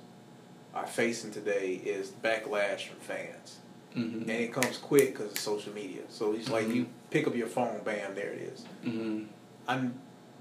[0.74, 3.58] are facing today is backlash from fans.
[3.96, 4.22] Mhm.
[4.22, 6.04] And it comes quick because of social media.
[6.10, 6.76] So it's like Mhm.
[6.76, 8.66] you pick up your phone, bam, there it is.
[8.86, 9.28] Mhm.
[9.68, 9.94] I'm.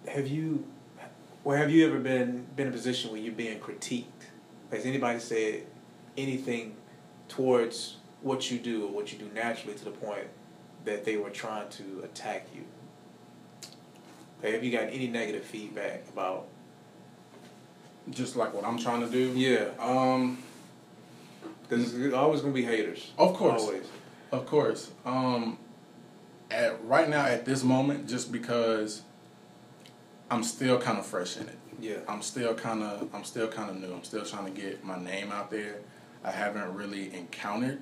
[0.07, 0.65] Have you,
[1.45, 4.05] or have you ever been been in a position where you're being critiqued?
[4.71, 5.63] Has anybody said
[6.17, 6.77] anything
[7.29, 10.27] towards what you do or what you do naturally to the point
[10.85, 12.65] that they were trying to attack you?
[14.49, 16.47] Have you gotten any negative feedback about?
[18.11, 19.33] Just like what I'm trying to do.
[19.37, 20.39] Yeah, Um.
[21.63, 23.13] because there's always gonna be haters.
[23.19, 23.61] Of course.
[23.63, 23.85] always.
[24.33, 24.91] Of course.
[25.05, 25.59] Um.
[26.51, 29.03] At right now, at this moment, just because
[30.31, 31.59] I'm still kind of fresh in it.
[31.81, 31.99] Yeah.
[32.09, 33.93] I'm still kind of I'm still kind of new.
[33.95, 35.77] I'm still trying to get my name out there.
[36.25, 37.81] I haven't really encountered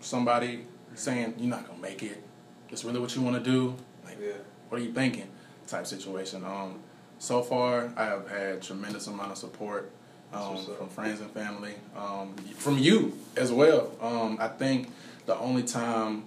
[0.00, 2.22] somebody saying you're not gonna make it.
[2.70, 3.74] It's really what you want to do.
[4.04, 4.32] Like, Yeah.
[4.68, 5.28] what are you thinking?
[5.66, 6.44] Type situation.
[6.44, 6.80] Um,
[7.18, 9.90] so far, I have had tremendous amount of support
[10.32, 10.78] um, That's what's up.
[10.78, 13.90] from friends and family, um, from you as well.
[14.00, 14.90] Um, I think
[15.26, 16.24] the only time,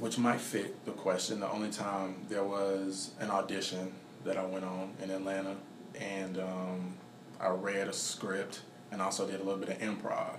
[0.00, 3.92] which might fit the question, the only time there was an audition
[4.24, 5.56] that I went on in Atlanta,
[6.00, 6.94] and um,
[7.40, 10.34] I read a script and also did a little bit of improv,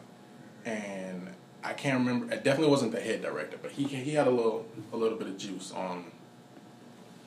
[0.66, 1.30] and
[1.64, 2.34] I can't remember.
[2.34, 5.28] It definitely wasn't the head director, but he he had a little a little bit
[5.28, 6.06] of juice on,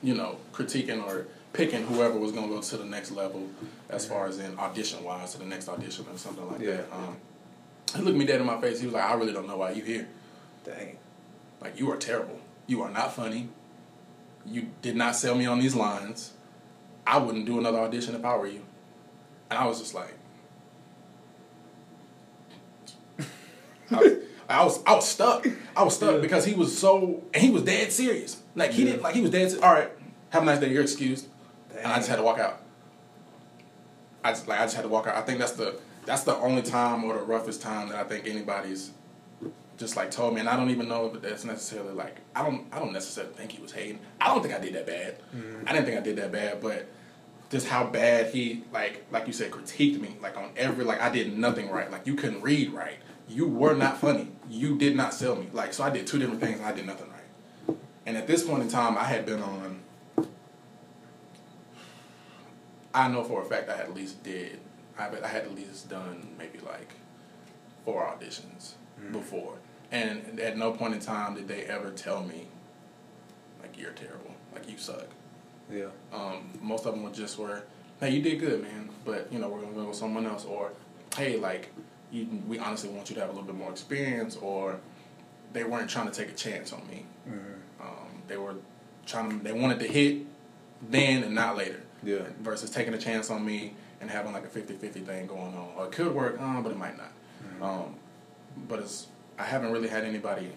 [0.03, 3.47] you know, critiquing or picking whoever was gonna go to the next level,
[3.89, 6.77] as far as in audition wise to the next audition or something like Yeah.
[6.77, 6.93] that.
[6.93, 7.17] Um,
[7.95, 8.79] he looked me dead in my face.
[8.79, 10.07] He was like, "I really don't know why you here.
[10.63, 10.97] Dang.
[11.61, 12.39] Like you are terrible.
[12.67, 13.49] You are not funny.
[14.45, 16.33] You did not sell me on these lines.
[17.05, 18.61] I wouldn't do another audition if I were you.
[19.49, 20.13] And I was just like,
[23.91, 24.13] I was,
[24.49, 25.47] I was, I was stuck.
[25.75, 26.21] I was stuck Yeah.
[26.21, 28.41] because he was so, and he was dead serious.
[28.55, 28.91] Like he Yeah.
[28.91, 29.53] didn't, like he was dead.
[29.61, 29.89] All right,
[30.29, 30.71] have a nice day.
[30.71, 31.27] You're excused.
[31.77, 32.61] And I just had to walk out.
[34.23, 35.15] I just like I just had to walk out.
[35.15, 38.27] I think that's the that's the only time or the roughest time that I think
[38.27, 38.91] anybody's
[39.77, 42.65] just like told me, and I don't even know if that's necessarily like I don't
[42.71, 43.99] I don't necessarily think he was hating.
[44.19, 45.19] I don't think I did that bad.
[45.35, 45.67] Mm-hmm.
[45.67, 46.87] I didn't think I did that bad, but
[47.49, 51.09] just how bad he like like you said critiqued me like on every like I
[51.09, 51.91] did nothing right.
[51.91, 52.97] Like you couldn't read right.
[53.29, 54.31] You were not funny.
[54.49, 55.47] You did not sell me.
[55.53, 57.77] Like so I did two different things and I did nothing right.
[58.05, 59.81] And at this point in time, I had been on.
[62.93, 64.59] I know for a fact I had at least did.
[64.97, 66.93] I I had at least done maybe like
[67.85, 69.11] four auditions mm-hmm.
[69.11, 69.55] before,
[69.91, 72.47] and at no point in time did they ever tell me
[73.61, 75.07] like you're terrible, like you suck.
[75.71, 75.87] Yeah.
[76.13, 77.63] Um, most of them were just were,
[77.99, 80.71] hey, you did good, man, but you know we're gonna go with someone else, or
[81.15, 81.71] hey, like
[82.11, 84.79] you, we honestly want you to have a little bit more experience, or
[85.53, 87.05] they weren't trying to take a chance on me.
[87.81, 88.55] Um, they were
[89.05, 90.25] trying to, they wanted to hit
[90.89, 91.81] then and not later.
[92.03, 92.19] Yeah.
[92.41, 95.69] Versus taking a chance on me and having like a 50-50 thing going on.
[95.77, 97.11] Or it could work, uh, but it might not.
[97.61, 97.95] Um,
[98.67, 99.07] but it's
[99.37, 100.51] I haven't really had anybody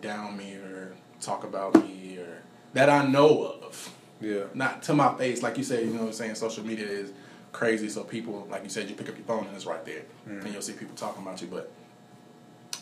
[0.00, 2.42] down me or talk about me or
[2.74, 3.94] that I know of.
[4.20, 4.44] Yeah.
[4.54, 5.84] Not to my face, like you said.
[5.84, 6.34] You know what I'm saying?
[6.34, 7.12] Social media is
[7.52, 10.02] crazy, so people, like you said, you pick up your phone and it's right there,
[10.42, 11.48] and you'll see people talking about you.
[11.48, 11.70] But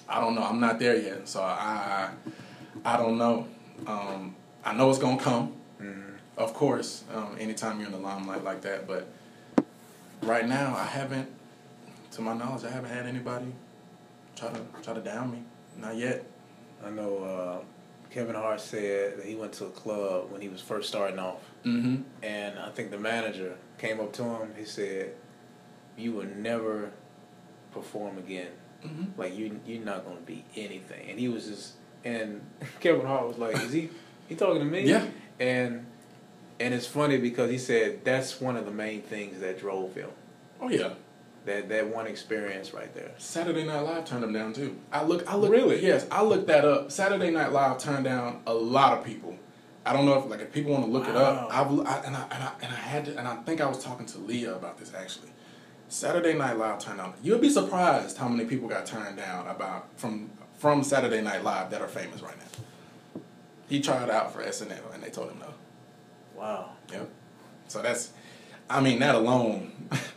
[0.08, 0.42] I don't know.
[0.42, 2.10] I'm not there yet, so I
[2.84, 3.46] I don't know.
[3.86, 4.34] Um,
[4.64, 5.52] I know it's gonna come,
[6.36, 7.04] of course.
[7.14, 9.06] Um, anytime you're in the limelight like that, but
[10.22, 11.28] right now I haven't,
[12.12, 13.52] to my knowledge, I haven't had anybody
[14.36, 15.42] try to try to down me.
[15.78, 16.24] Not yet.
[16.84, 17.58] I know uh,
[18.12, 21.42] Kevin Hart said that he went to a club when he was first starting off,
[21.64, 22.02] Mm-hmm.
[22.22, 24.54] and I think the manager came up to him.
[24.56, 25.14] He said,
[25.96, 26.92] "You will never
[27.72, 28.52] perform again.
[28.84, 29.20] Mm-hmm.
[29.20, 31.72] Like you, you're not going to be anything." And he was just,
[32.04, 32.40] and
[32.80, 33.90] Kevin Hart was like, "Is he?
[34.28, 35.06] He talking to me?" Yeah.
[35.40, 35.86] And
[36.60, 40.10] and it's funny because he said that's one of the main things that drove him.
[40.60, 40.90] Oh yeah.
[41.46, 43.12] That that one experience right there.
[43.18, 44.76] Saturday Night Live turned him down too.
[44.92, 45.50] I look, I look.
[45.50, 45.82] Really?
[45.84, 46.92] Yes, I looked that up.
[46.92, 49.36] Saturday Night Live turned down a lot of people.
[49.84, 51.50] I don't know if like if people want to look it up.
[51.50, 51.80] Wow.
[51.84, 53.82] I've I, and I and I and I had to and I think I was
[53.82, 55.30] talking to Leah about this actually.
[55.88, 57.14] Saturday Night Live turned down.
[57.22, 61.70] You'll be surprised how many people got turned down about from from Saturday Night Live
[61.70, 63.22] that are famous right now.
[63.68, 65.54] He tried out for SNL and they told him no.
[66.36, 66.70] Wow.
[66.92, 67.08] Yep.
[67.68, 68.12] So that's,
[68.70, 69.88] I mean, that alone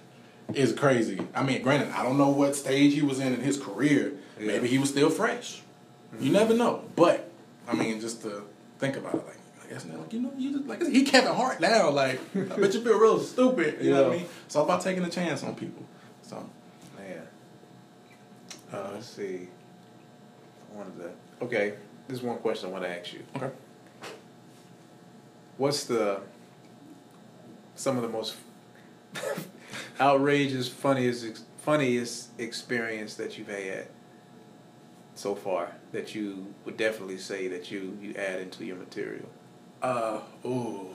[0.54, 1.20] is crazy.
[1.36, 4.14] I mean, granted, I don't know what stage he was in in his career.
[4.40, 4.48] Yeah.
[4.48, 5.62] Maybe he was still fresh.
[6.20, 6.84] You never know.
[6.96, 7.30] But
[7.68, 8.44] I mean, just to
[8.80, 11.34] think about it, like I guess now, like you know, you just like he Kevin
[11.36, 11.90] Hart now.
[11.92, 13.78] Like I bet you feel real stupid.
[13.82, 14.22] You know what I Yeah.
[14.22, 14.30] mean?
[14.46, 15.84] It's all about taking a chance on people.
[16.24, 16.44] So
[16.98, 17.22] Man.
[18.74, 19.48] Uh, let's see.
[20.74, 21.46] I wanted to.
[21.46, 21.74] Okay,
[22.08, 23.20] this is one question I want to ask you.
[23.36, 23.50] okay.
[25.58, 26.22] What's the
[27.76, 28.36] some of the most
[30.00, 33.88] outrageous, funniest, funniest experience that you've had
[35.16, 39.28] so far that you would definitely say that you you add into your material?
[39.82, 40.88] Uh ooh.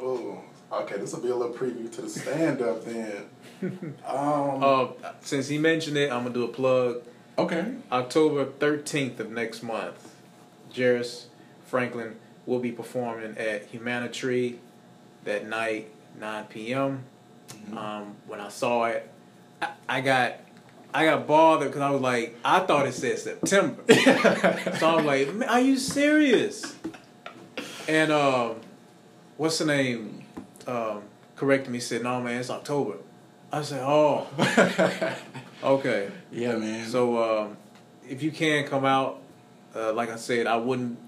[0.00, 0.38] Ooh.
[0.72, 3.24] Okay, this will be a little preview to the stand up then.
[4.06, 4.86] Um Uh,
[5.20, 7.02] since he mentioned it, I'm gonna do a plug.
[7.38, 7.74] Okay.
[7.90, 10.14] October 13th of next month,
[10.74, 11.26] Jairus
[11.66, 14.56] Franklin will be performing at Humanitree
[15.24, 17.04] that night, 9 p.m.
[17.76, 19.08] Um, when I saw it,
[19.60, 20.34] I, I got
[20.94, 23.82] I got bothered because I was like, I thought it said September.
[24.78, 26.76] so I was like, "Man, are you serious?
[27.88, 28.56] And um,
[29.36, 30.24] what's the name?
[30.66, 31.02] Um,
[31.36, 32.98] corrected me, said, no, man, it's October.
[33.50, 34.28] I said, oh,
[35.64, 36.10] okay.
[36.30, 36.86] Yeah, man.
[36.88, 37.56] So um,
[38.08, 39.20] if you can come out,
[39.74, 40.98] uh, like I said, I wouldn't.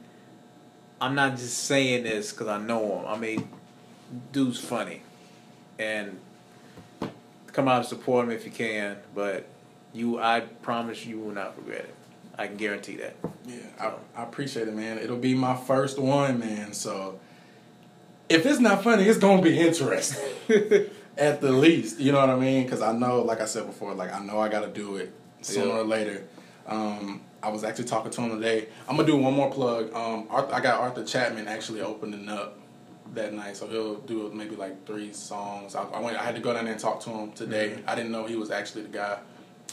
[1.01, 3.07] I'm not just saying this because I know him.
[3.07, 3.49] I mean,
[4.32, 5.03] dude's funny,
[5.78, 6.18] and
[7.55, 8.99] come out and support him if you can.
[9.15, 9.47] But
[9.95, 11.95] you, I promise you will not regret it.
[12.37, 13.15] I can guarantee that.
[13.47, 14.99] Yeah, I, I appreciate it, man.
[14.99, 16.73] It'll be my first one, man.
[16.73, 17.21] So
[18.29, 20.21] if it's not funny, it's gonna be interesting
[21.17, 22.01] at the least.
[22.01, 22.65] You know what I mean?
[22.65, 25.13] Because I know, like I said before, like I know I got to do it
[25.43, 25.79] sooner Yeah.
[25.79, 26.25] or later.
[26.67, 28.67] Um, I was actually talking to him today.
[28.89, 29.95] I'm gonna do one more plug.
[29.95, 32.59] Um, Arthur, I got Arthur Chapman actually opening up
[33.13, 35.75] that night, so he'll do maybe like three songs.
[35.75, 36.17] I, I went.
[36.17, 37.79] I had to go down there and talk to him today.
[37.87, 39.19] I didn't know he was actually the guy.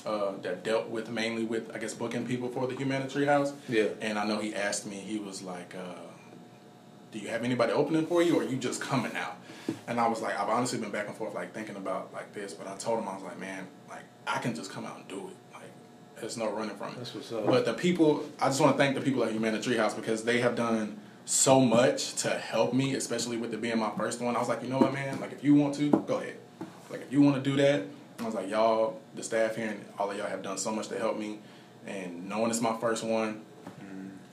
[0.04, 3.54] Uh, that dealt with mainly with I guess booking people for the Humanitree House.
[3.70, 3.90] Yeah.
[4.00, 5.94] And I know he asked me, he was like, uh,
[7.12, 9.38] do you have anybody opening for you, or are you just coming out?
[9.88, 12.54] And I was like, I've honestly been back and forth, like thinking about like this,
[12.54, 15.08] but I told him I was like, man, like I can just come out and
[15.08, 15.36] do it.
[15.54, 15.72] Like
[16.20, 16.98] there's no running from it.
[16.98, 17.46] That's what's up.
[17.46, 20.40] But the people, I just want to thank the people at Humanitree House because they
[20.40, 21.00] have done
[21.32, 24.36] so much to help me, especially with it being my first one.
[24.36, 25.20] I was like, you know what, man?
[25.22, 26.36] Like if you want to, go ahead.
[26.90, 27.84] Like if you want to do that,
[28.20, 30.90] I was like, y'all, the staff here and all of y'all have done so much
[30.90, 31.40] to help me.
[31.88, 33.42] And knowing it's my first one,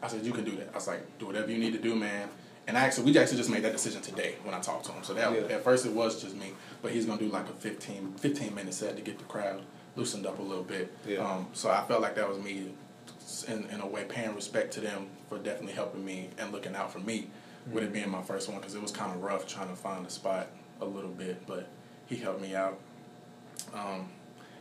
[0.03, 0.71] I said, you can do that.
[0.73, 2.29] I was like, do whatever you need to do, man.
[2.67, 5.03] And I actually, we actually just made that decision today when I talked to him.
[5.05, 5.55] So that Yeah.
[5.55, 8.75] at first it was just me, but he's gonna do like a 15, 15 minute
[8.75, 9.63] set to get the crowd
[9.95, 10.93] loosened up a little bit.
[11.07, 11.19] Yeah.
[11.19, 12.73] Um, so I felt like that was me,
[13.47, 16.93] in, in a way, paying respect to them for definitely helping me and looking out
[16.93, 17.29] for me
[17.70, 20.07] with it being my first one because it was kind of rough trying to find
[20.07, 20.49] a spot
[20.81, 21.68] a little bit, but
[22.07, 22.79] he helped me out.
[23.74, 24.09] Um,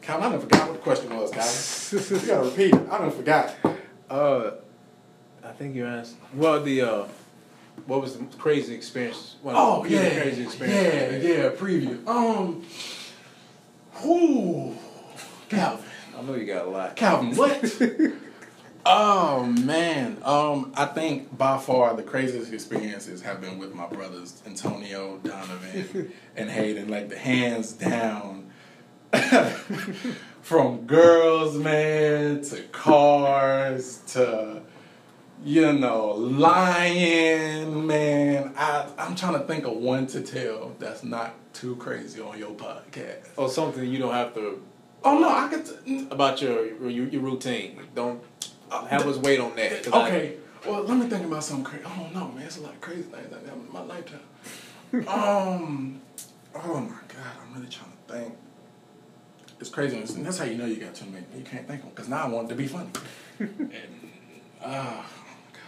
[0.01, 2.21] Calvin, I done forgot what the question was, Calvin.
[2.21, 2.89] you gotta repeat it.
[2.91, 3.55] I done forgot.
[4.09, 4.51] Uh,
[5.43, 6.15] I think you asked.
[6.33, 7.03] Well, the uh,
[7.85, 9.35] what was the crazy experience?
[9.43, 11.23] Well, Oh yeah, the crazy experience.
[11.23, 11.49] yeah, yeah.
[11.51, 12.05] Preview.
[12.07, 12.65] Um,
[14.03, 14.75] whoo,
[15.49, 15.85] Calvin,
[16.17, 16.95] I know you got a lot.
[16.95, 17.61] Calvin, what?
[18.87, 24.41] oh man, um, I think by far the craziest experiences have been with my brothers
[24.45, 26.89] Antonio, Donovan, and Hayden.
[26.89, 28.49] Like the hands down,
[30.41, 34.61] from girls, man, to cars to
[35.43, 38.53] you know, lying, man.
[38.57, 42.51] I I'm trying to think of one to tell that's not too crazy on your
[42.51, 43.29] podcast.
[43.35, 44.61] Or something you don't have to
[45.03, 45.65] Oh no, I could.
[45.85, 47.79] T- about your your, your routine.
[47.95, 48.21] Don't
[48.69, 49.83] have us wait on that.
[49.83, 50.33] 'cause I- okay,
[50.65, 51.85] well, let me think about something crazy.
[51.85, 54.19] I don't know, man, it's a lot of crazy things that happened in my lifetime.
[55.07, 56.01] um,
[56.55, 58.37] oh my god, I'm really trying to think.
[59.59, 61.25] It's crazy, and that's how you know you got too many.
[61.35, 62.89] You can't think of them because now I want it to be funny.
[63.39, 64.11] and,
[64.63, 65.05] ah,
[65.53, 65.61] God.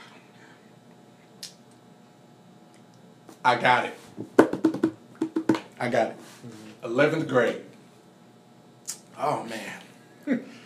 [3.43, 3.93] I got it.
[5.80, 6.18] I got it.
[6.84, 7.62] 11th grade.
[9.18, 10.43] Oh man.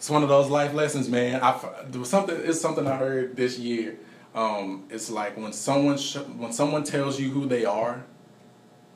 [0.00, 1.42] It's one of those life lessons, man.
[1.42, 2.34] I there was something.
[2.34, 3.98] It's something I heard this year.
[4.34, 8.02] Um, it's like when someone sh- when someone tells you who they are,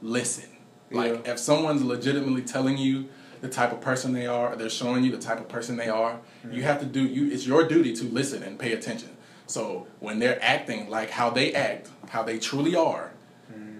[0.01, 0.49] listen.
[0.91, 1.33] Like Yeah.
[1.33, 3.11] if someone's legitimately telling you
[3.43, 6.21] the type of person they are, they're showing you the type of person they are.
[6.51, 7.31] You have to do you.
[7.31, 9.11] It's your duty to listen and pay attention.
[9.47, 13.11] So when they're acting like how they act, how they truly are,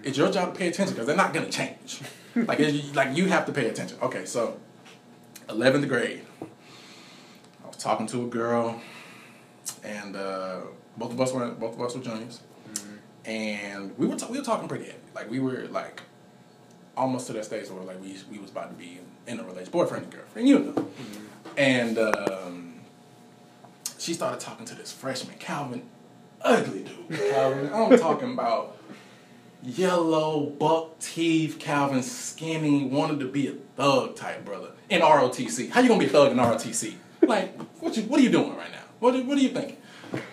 [0.03, 2.01] it's your job to pay attention because they're not gonna change.
[2.35, 2.59] like
[2.93, 3.97] like you have to pay attention.
[4.03, 4.59] Okay, so
[5.49, 6.21] eleventh grade.
[7.77, 8.81] Talking to a girl,
[9.83, 10.61] and uh,
[10.97, 12.39] both of us were both of us were juniors,
[13.25, 14.97] and we were ta- we were talking pretty heavy.
[15.13, 16.01] Like we were like
[16.97, 19.71] almost to that stage where like we we was about to be in a relationship,
[19.73, 20.87] boyfriend and girlfriend, you know.
[21.57, 22.73] And um,
[23.97, 25.83] she started talking to this freshman, Calvin,
[26.41, 27.19] ugly dude.
[27.31, 28.77] Calvin, I'm talking about
[29.61, 35.69] yellow buck teeth, Calvin, skinny, wanted to be a thug type brother in ROTC.
[35.69, 36.95] How you gonna be a thug in ROTC?
[37.27, 38.83] Like, what you what are you doing right now?
[38.99, 39.77] What are- what are you thinking?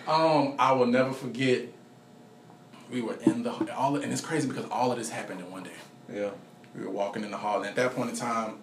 [0.07, 1.61] Um, I will never forget.
[2.91, 5.63] We were in the all, and it's crazy because all of this happened in one
[5.63, 5.71] day.
[6.13, 6.29] Yeah.
[6.77, 8.55] We were walking in the hall, and at that point in time,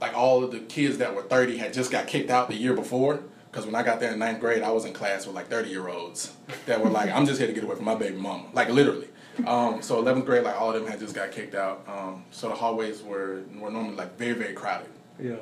[0.00, 2.74] like all of the kids that were 30 had just got kicked out the year
[2.74, 3.20] before.
[3.50, 5.70] Because when I got there in ninth grade, I was in class with like 30
[5.70, 6.32] year olds
[6.66, 8.44] that were like, I'm just here to get away from my baby mama.
[8.52, 9.08] Like literally.
[9.44, 11.84] Um, so 11th grade, like all of them had just got kicked out.
[11.88, 14.86] Um, so the hallways were, were normally like very, very crowded.
[15.20, 15.34] Yeah.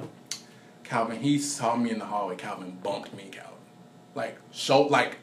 [0.88, 2.36] Calvin, he saw me in the hallway.
[2.36, 3.52] Calvin bumped me, Calvin.
[4.14, 5.18] Like, show, like,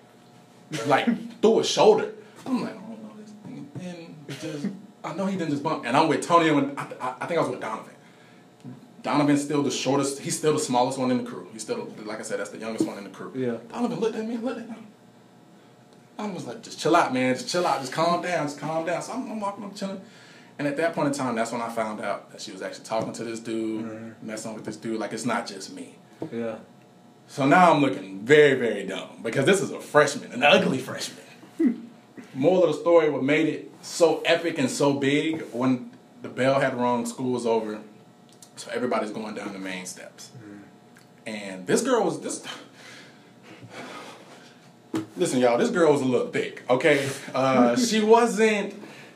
[0.85, 1.05] like
[1.41, 2.13] through his shoulder.
[2.45, 3.71] I'm like, oh, I don't know this thing.
[3.81, 4.67] And just,
[5.03, 5.85] I know he didn't just bump.
[5.85, 7.93] And I'm with Tony and I, I, I think I was with Donovan.
[9.01, 10.19] Donovan's still the shortest.
[10.19, 11.47] He's still the smallest one in the crew.
[11.51, 13.31] He's still, like I said, that's the youngest one in the crew.
[13.35, 13.57] Yeah.
[13.71, 14.77] Donovan looked at me, looked at me.
[16.17, 17.35] I was like, just chill out, man.
[17.35, 17.81] Just chill out.
[17.81, 18.45] Just calm down.
[18.45, 19.01] Just calm down.
[19.01, 20.01] So I'm, I'm walking up, chilling.
[20.57, 22.85] And at that point in time, that's when I found out that she was actually
[22.85, 24.99] talking to this dude, messing with this dude.
[24.99, 25.95] Like, it's not just me.
[26.31, 26.55] Yeah.
[27.27, 31.23] So now I'm looking very, very dumb because this is a freshman, an ugly freshman.
[32.33, 35.91] Moral of the story, what made it so epic and so big, when
[36.21, 37.79] the bell had rung, school was over,
[38.55, 40.31] so everybody's going down the main steps.
[41.25, 42.43] And this girl was this.
[45.17, 46.63] Listen, y'all, this girl was a little thick.
[46.69, 48.73] Okay, uh, she wasn't.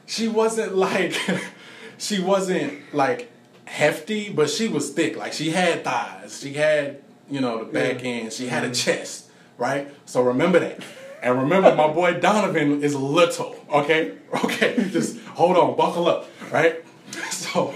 [0.10, 1.14] She wasn't like.
[2.00, 3.32] she wasn't like
[3.66, 5.16] hefty, but she was thick.
[5.16, 6.42] Like she had thighs.
[6.42, 8.34] She had you know the back end.
[8.34, 8.74] She had a mm-hmm.
[8.74, 9.30] chest.
[9.58, 9.88] Right.
[10.06, 10.82] So remember that.
[11.22, 13.56] And remember, my boy Donovan is little.
[13.72, 14.16] Okay.
[14.44, 14.88] Okay.
[14.92, 15.76] Just hold on.
[15.76, 16.28] Buckle up.
[16.52, 16.84] Right.
[17.32, 17.74] So,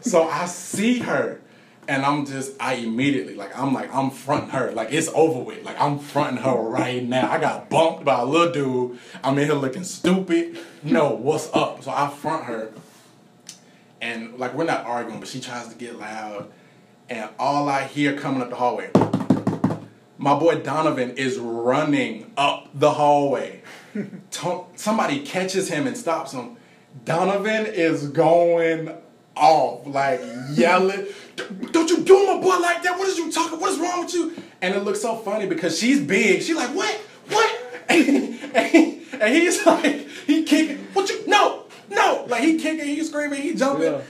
[0.00, 1.41] so I see her,
[1.88, 4.70] And I'm just, I immediately, like, I'm like, I'm fronting her.
[4.70, 5.64] Like, it's over with.
[5.64, 7.30] Like, I'm fronting her right now.
[7.30, 8.98] I got bumped by a little dude.
[9.24, 10.58] I'm in here looking stupid.
[10.84, 11.82] No, what's up?
[11.82, 12.72] So I front her.
[14.00, 16.50] And, like, we're not arguing, but she tries to get loud.
[17.08, 18.90] And all I hear coming up the hallway,
[20.18, 23.62] my boy Donovan is running up the hallway.
[24.76, 26.56] Somebody catches him and stops him.
[27.04, 28.94] Donovan is going
[29.36, 30.20] off, like
[30.52, 31.06] yelling,
[31.72, 32.98] "Don't you do my boy like that?
[32.98, 33.60] What is you talking?
[33.60, 36.42] What is wrong with you?" And it looks so funny because she's big.
[36.42, 36.94] She's like, "What?
[37.28, 37.58] What?"
[38.54, 40.78] And, and he's like, he kicking.
[40.92, 41.24] What you?
[41.26, 42.24] No, no!
[42.28, 43.92] Like he kicking, he screaming, he jumping.
[43.92, 44.00] Yeah.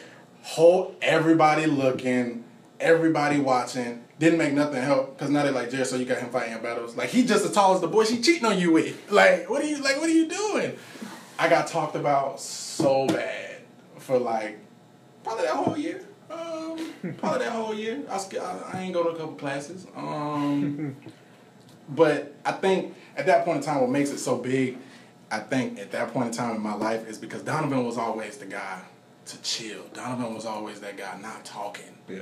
[0.43, 2.45] Whole everybody looking,
[2.81, 4.05] everybody watching.
[4.19, 6.97] Didn't make nothing help because now they're like, Jared, so you got him fighting battles.
[6.97, 9.11] Like he just as tall as the boy she cheating on you with.
[9.11, 9.97] Like what are you like?
[9.97, 10.77] What are you doing?
[11.39, 13.63] I got talked about so bad
[13.99, 14.59] for like
[15.25, 16.03] probably that whole year.
[16.33, 18.03] Um, probably that whole year.
[18.09, 19.87] I, I, I ain't go to a couple classes.
[19.95, 20.97] Um,
[21.89, 24.79] but I think at that point in time, what makes it so big,
[25.31, 28.39] I think at that point in time in my life is because Donovan was always
[28.39, 28.81] the guy
[29.27, 29.83] to chill.
[29.95, 31.97] Donovan was always that guy not talking.
[32.09, 32.21] Yeah.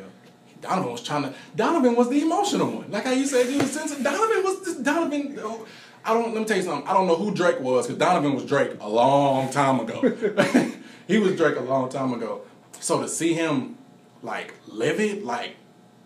[0.60, 1.34] Donovan was trying to.
[1.56, 2.90] Donovan was the emotional one.
[2.90, 4.04] Like how you said, he was sensitive.
[4.04, 4.76] Donovan was this.
[4.76, 5.38] Donovan.
[5.42, 5.66] oh,
[6.04, 6.34] I don't.
[6.34, 6.88] Let me tell you something.
[6.88, 10.00] I don't know who Drake was because Donovan was Drake a long time ago.
[11.06, 12.42] he was Drake a long time ago.
[12.78, 13.76] So to see him
[14.22, 15.56] like livid, like,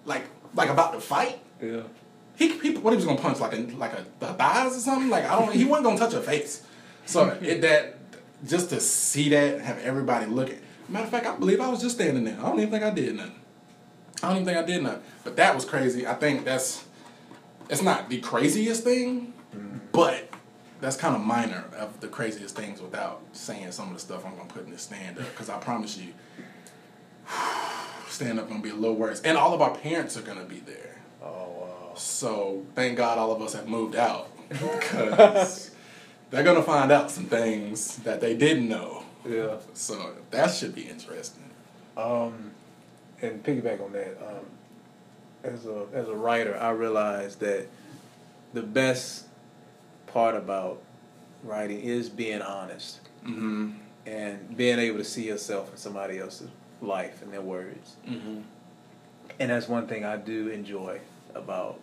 [0.05, 1.41] like, like about to fight.
[1.61, 1.83] Yeah.
[2.37, 5.09] He, he what he was gonna punch like a like a the thighs or something
[5.09, 6.65] like I don't he wasn't gonna touch her face.
[7.07, 7.99] So it, that
[8.47, 10.57] just to see that have everybody look at.
[10.89, 12.39] Matter of fact, I believe I was just standing there.
[12.39, 13.41] I don't even think I did nothing.
[14.23, 15.03] I don't even think I did nothing.
[15.23, 16.07] But that was crazy.
[16.07, 16.85] I think that's
[17.71, 19.79] it's not the craziest thing, mm-hmm.
[19.93, 20.29] but
[20.81, 24.37] that's kind of minor of the craziest things without saying some of the stuff I'm
[24.37, 25.25] gonna put in this stand up.
[25.31, 26.13] Because I promise you,
[28.15, 30.61] stand up gonna be a little worse, and all of our parents are gonna be
[30.61, 30.97] there.
[31.23, 31.93] Oh wow.
[31.97, 35.71] So thank God all of us have moved out because
[36.31, 39.03] they're gonna find out some things that they didn't know.
[39.29, 39.57] Yeah.
[39.75, 41.51] So that should be interesting.
[41.97, 42.51] Um,
[43.23, 44.45] and piggyback on that, um,
[45.43, 47.67] as a as a writer, I realized that
[48.53, 49.27] the best
[50.07, 50.81] part about
[51.43, 53.71] writing is being honest Mm-hmm.
[54.05, 56.51] and being able to see yourself in somebody else's
[56.85, 57.97] life and their words.
[58.09, 58.41] Mm-hmm.
[59.41, 61.01] And that's one thing I do enjoy
[61.35, 61.81] about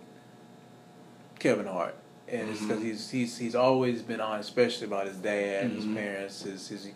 [1.39, 1.95] Kevin Hart.
[2.27, 5.95] And it's because he's he's he's always been honest, especially about his dad, his Mhm.
[5.95, 6.89] parents, his his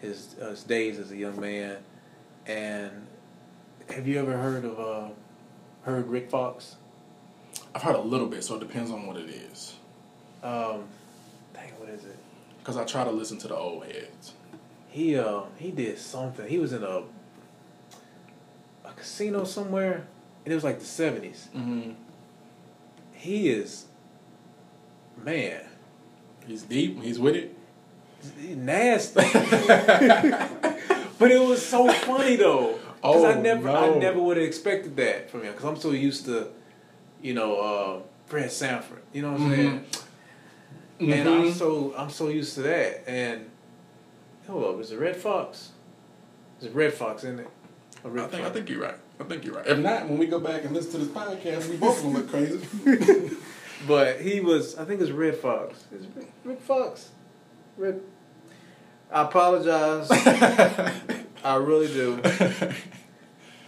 [0.00, 1.78] his, uh, his days as a young man.
[2.46, 3.06] And
[3.88, 5.08] have you ever heard of uh,
[5.84, 6.76] heard Rick Fox?
[7.74, 9.74] I've heard a little bit, so it depends on what it is.
[10.42, 10.84] Um,
[11.54, 12.16] dang, what is it?
[12.58, 14.34] Because I try to listen to the old heads.
[14.90, 16.46] He uh he did something.
[16.48, 17.02] He was in a
[18.90, 20.06] a casino somewhere,
[20.44, 21.48] and it was like the seventies.
[21.56, 21.92] Mm-hmm.
[23.12, 23.86] He is
[25.22, 25.62] man.
[26.46, 27.00] He's deep.
[27.02, 27.56] He's with it.
[28.38, 29.20] He's nasty.
[31.18, 32.78] but it was so funny though.
[32.96, 35.52] Because I Oh, never, I never would have expected that from him.
[35.52, 36.48] Because I'm so used to,
[37.22, 39.02] you know, uh, Fred Sanford.
[39.14, 39.84] You know what I'm saying?
[41.00, 41.52] And I'm Mhm.
[41.54, 43.04] so, I'm so used to that.
[43.08, 43.48] And
[44.46, 45.70] hold up, is it Redd Foxx?
[46.60, 47.48] Is it Redd Foxx, isn't it?
[48.04, 48.94] Or I Red think I think you're right.
[49.20, 49.66] I think you're right.
[49.66, 52.30] If not, when we go back and listen to this podcast, we both gonna look
[52.30, 53.36] crazy.
[53.88, 55.84] But he was, I think it's Redd Foxx.
[55.90, 57.08] It's it Red, Redd Foxx?
[57.78, 58.02] Red.
[59.10, 60.06] I apologize.
[61.42, 62.20] I really do.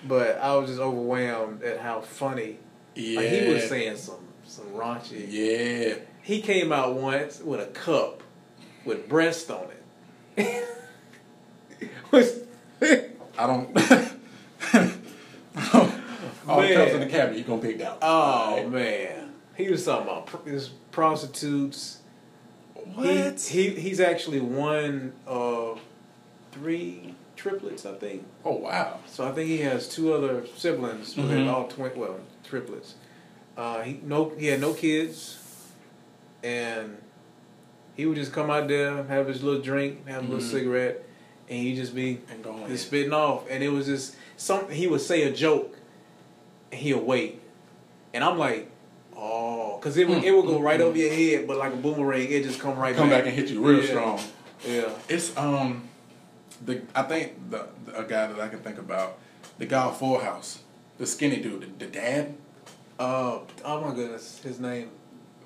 [0.07, 2.59] But I was just overwhelmed at how funny.
[2.95, 3.21] yeah.
[3.21, 5.27] Like, he was saying some some raunchy.
[5.31, 5.95] Yeah.
[6.21, 8.23] He came out once with a cup
[8.85, 9.67] with breast on
[10.37, 10.65] it.
[12.11, 12.41] Was-
[12.83, 13.73] I don't.
[16.53, 16.77] All the Man.
[16.77, 17.99] cups in the cabinet, you're gonna pick out.
[18.03, 18.71] oh Right.
[18.71, 21.99] man, he was talking about pr- his prostitutes.
[22.95, 23.41] What?
[23.41, 25.81] He, he he's actually one of
[26.53, 28.25] three triplets, I think.
[28.45, 28.99] oh wow.
[29.07, 31.49] So I think he has two other siblings with Mhm.
[31.53, 32.95] all twin, well, triplets.
[33.57, 35.39] Uh, he no, he had no kids,
[36.43, 36.99] and
[37.97, 40.51] he would just come out there, have his little drink, have a little Mhm.
[40.51, 41.05] cigarette,
[41.49, 42.67] and he'd just be And going.
[42.69, 43.45] just spitting off.
[43.51, 45.77] And it was just something he would say a joke,
[46.73, 47.41] he'll wait,
[48.15, 48.71] and I'm like,
[49.17, 50.85] oh, because it would Mm, it would go mm, right mm.
[50.85, 52.97] over your head, but like a boomerang, it just come right back.
[52.97, 53.25] come back.
[53.25, 53.87] back and hit you real Yeah.
[53.89, 54.21] strong.
[54.67, 54.91] Yeah.
[55.09, 55.89] It's um,
[56.65, 59.19] the I think the, the a guy that I can think about,
[59.59, 60.61] the guy of Full House,
[60.99, 62.35] the skinny dude, the, the dad.
[62.99, 64.91] Uh, oh my goodness, his name.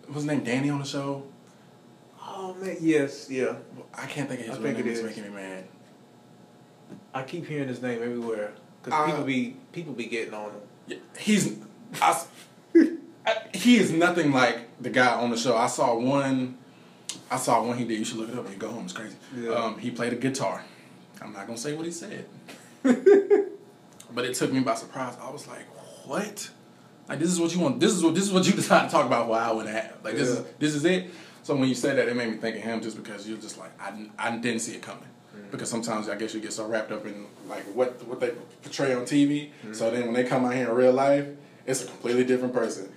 [0.09, 1.23] Was his name Danny on the show?
[2.29, 3.55] Oh man, yes, yeah.
[3.95, 4.87] I can't think of his I real name.
[4.87, 5.65] it It's making me mad.
[7.15, 8.53] I keep hearing his name everywhere
[8.83, 10.61] Because Uh, people be people be getting on him.
[11.19, 11.57] He's
[12.01, 12.23] I,
[13.27, 15.57] I- he is nothing like the guy on the show.
[15.57, 16.59] I saw one.
[17.31, 17.99] I saw one he did.
[17.99, 18.85] You should look it up when you go home.
[18.85, 19.17] It's crazy.
[19.37, 19.51] Yeah.
[19.53, 20.63] Um, he played a guitar.
[21.21, 22.27] I'm not gonna say what he said,
[24.15, 25.17] but it took me by surprise.
[25.21, 25.65] I was like,
[26.07, 26.51] "What?
[27.09, 27.81] Like this is what you want?
[27.81, 29.69] This is what this is what you decided to talk about for an hour and
[29.69, 30.05] a half?
[30.05, 30.41] Like this Yeah.
[30.41, 31.11] is this is it?"
[31.43, 33.59] So when you said that, it made me think of him just because you're just
[33.59, 35.05] like I, I didn't see it coming.
[35.37, 35.51] Mm-hmm.
[35.51, 38.33] Because sometimes I guess you get so wrapped up in like what what they
[38.63, 39.49] portray on TV.
[39.51, 39.73] Mm-hmm.
[39.75, 41.27] So then when they come out here in real life,
[41.67, 42.93] it's a completely different person.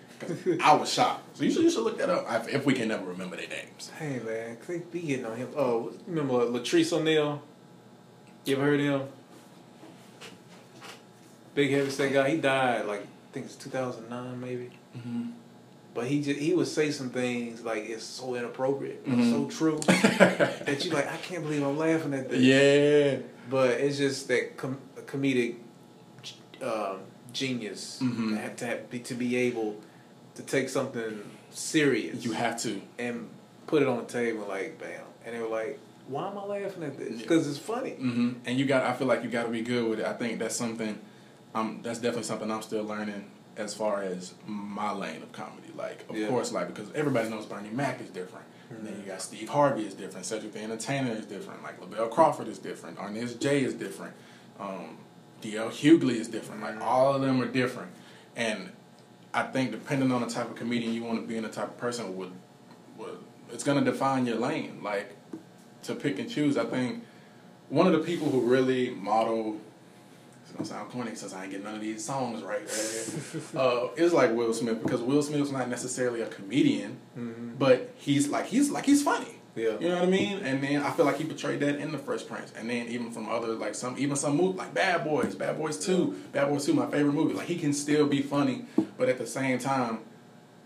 [0.61, 1.37] I was shocked.
[1.37, 3.47] So you should you should look that up if- if we can never remember their
[3.47, 3.91] names.
[3.97, 5.49] Hey man, they be getting on him.
[5.55, 7.41] Oh, remember Patrice O'Neal?
[8.45, 9.07] You ever heard of him?
[11.55, 12.29] Big heavy set guy.
[12.31, 14.71] He died like I think it's 2009 maybe.
[14.97, 15.29] Mm-hmm.
[15.99, 19.31] But he just he would say some things like it's so inappropriate, Mhm.
[19.31, 19.79] so true
[20.65, 22.39] that you like I can't believe I'm laughing at this.
[22.41, 23.17] Yeah.
[23.49, 25.55] But it's just that com- comedic
[26.61, 26.99] um,
[27.33, 28.29] genius Mhm.
[28.29, 29.75] to, have to, have, be, to be able
[30.35, 31.19] to take something
[31.51, 32.81] serious You have to.
[32.97, 33.27] and
[33.67, 36.83] put it on the table like bam, and they were like, "Why am I laughing
[36.83, 37.11] at this?
[37.15, 37.21] Yeah.
[37.23, 38.83] Because it's funny." hmm And you got.
[38.85, 40.05] I feel like you got to be good with it.
[40.05, 40.97] I think that's something.
[41.53, 43.25] Um, that's definitely something I'm still learning
[43.59, 45.67] as far as my lane of comedy.
[45.75, 46.29] Like, of Yeah.
[46.29, 48.45] course, like because everybody knows Bernie Mac is different.
[48.69, 50.25] And then you got Steve Harvey is different.
[50.25, 51.61] Cedric the Entertainer is different.
[51.63, 52.97] Like Lavell Crawford is different.
[52.97, 54.13] Arnez J is different.
[54.59, 54.97] Um,
[55.41, 55.69] D.L.
[55.69, 56.61] Hughley is different.
[56.61, 57.91] Like all of them are different.
[58.35, 58.69] And
[59.33, 61.67] I think depending on the type of comedian you want to be and the type
[61.69, 62.31] of person would,
[62.97, 63.17] would
[63.51, 64.81] it's gonna define your lane.
[64.83, 65.15] Like
[65.83, 66.55] to pick and choose.
[66.57, 67.03] I think
[67.69, 69.57] one of the people who really model
[70.51, 72.61] gonna sound corny since I ain't get none of these songs right.
[73.55, 77.57] uh, like Will Smith because Will Smith's not necessarily a comedian, Mhm.
[77.57, 79.35] but he's like he's like he's funny.
[79.55, 79.77] Yeah.
[79.79, 80.37] You know what I mean?
[80.39, 83.11] And then I feel like he portrayed that in the Fresh Prince, and then even
[83.11, 86.65] from other like some even some movies like Bad Boys, Bad Boys Two, Bad Boys
[86.65, 87.33] Two, my favorite movie.
[87.33, 88.65] Like he can still be funny,
[88.97, 89.99] but at the same time,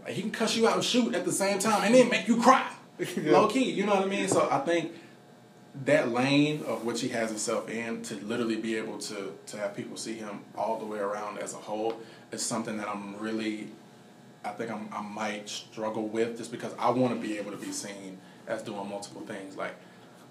[0.03, 2.27] like he can cuss you out and shoot at the same time, and then make
[2.27, 2.69] you cry.
[2.99, 3.31] Yeah.
[3.31, 4.27] Low key, you know what I mean?
[4.27, 4.91] So I think
[5.85, 9.75] that lane of which he has himself in to literally be able to to have
[9.75, 11.99] people see him all the way around as a whole
[12.31, 13.69] is something that I'm really
[14.45, 17.57] I think I'm, I might struggle with just because I want to be able to
[17.57, 19.73] be seen as doing multiple things like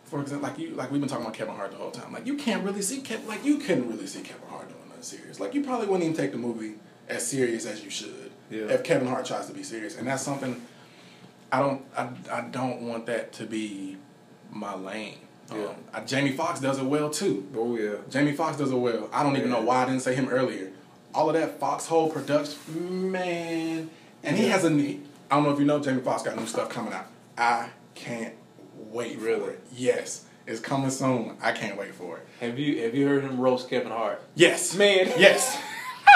[0.05, 2.27] for example like you like we've been talking about Kevin Hart the whole time like
[2.27, 5.41] you can't really see Kevin like you couldn't really see Kevin Hart doing nothing serious
[5.41, 6.75] like you probably wouldn't even take the movie
[7.09, 8.67] as serious as you should Yeah.
[8.69, 10.63] if Kevin Hart tries to be serious and that's something
[11.51, 13.97] I don't I, I don't want that to be
[14.53, 15.19] my lane.
[15.55, 15.75] Yeah.
[15.95, 17.47] Um, Jamie Foxx does it well too.
[17.57, 17.95] Oh yeah.
[18.11, 19.09] Jamie Foxx does it well.
[19.13, 20.71] I don't even know why I didn't say him earlier.
[21.15, 23.91] All of that Foxhole production, man,
[24.23, 24.53] and he Yeah.
[24.53, 27.07] has I don't know if you know, Jamie Foxx got new stuff coming out.
[27.39, 28.35] I can't
[28.77, 29.51] wait for Really?
[29.55, 29.61] it.
[29.75, 31.37] Yes, it's coming soon.
[31.43, 32.27] I can't wait for it.
[32.41, 34.23] Have you have you heard him roast Kevin Hart?
[34.35, 35.11] Yes, Man.
[35.19, 35.59] Yes,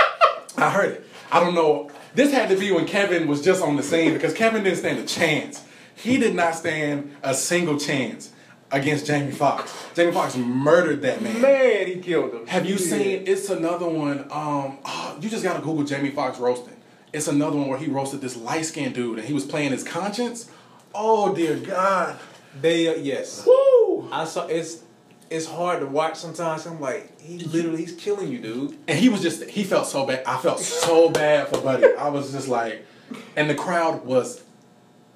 [0.58, 1.06] I heard it.
[1.30, 1.90] I don't know.
[2.14, 4.98] This had to be when Kevin was just on the scene because Kevin didn't stand
[4.98, 5.62] a chance.
[5.94, 8.30] He did not stand a single chance
[8.72, 9.72] against Jamie Foxx.
[9.94, 11.40] Jamie Foxx murdered that man.
[11.40, 12.46] Man, he killed him.
[12.46, 12.86] Have you Yeah.
[12.98, 13.22] seen?
[13.26, 14.20] It's another one.
[14.30, 16.74] Um, oh, you just gotta Google Jamie Foxx roasting.
[17.12, 19.82] It's another one where he roasted this light skinned dude and he was playing his
[19.84, 20.50] conscience.
[20.94, 22.16] Oh dear God!
[22.60, 23.44] They uh, yes.
[23.46, 24.08] Woo!
[24.10, 24.82] I saw it's
[25.30, 26.66] it's hard to watch sometimes.
[26.66, 28.76] I'm like, he literally he's killing you, dude.
[28.88, 30.22] And he was just he felt so bad.
[30.26, 31.86] I felt so bad for Buddy.
[31.98, 32.84] I was just like,
[33.36, 34.42] and the crowd was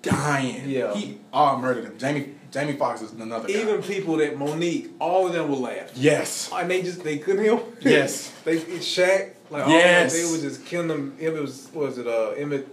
[0.02, 0.68] dying.
[0.68, 0.94] Yeah.
[0.94, 1.98] he all murdered him.
[1.98, 3.54] Jamie Jamie Foxx is another guy.
[3.60, 5.90] Even people that Mo'Nique, all of them will laugh.
[5.94, 7.76] yes, And they just they couldn't help.
[7.80, 8.30] Yes.
[8.44, 9.34] they Shaq.
[9.50, 10.12] Like Yes.
[10.12, 11.16] them, they were just killing them.
[11.18, 12.66] It was what was it uh Emmitt?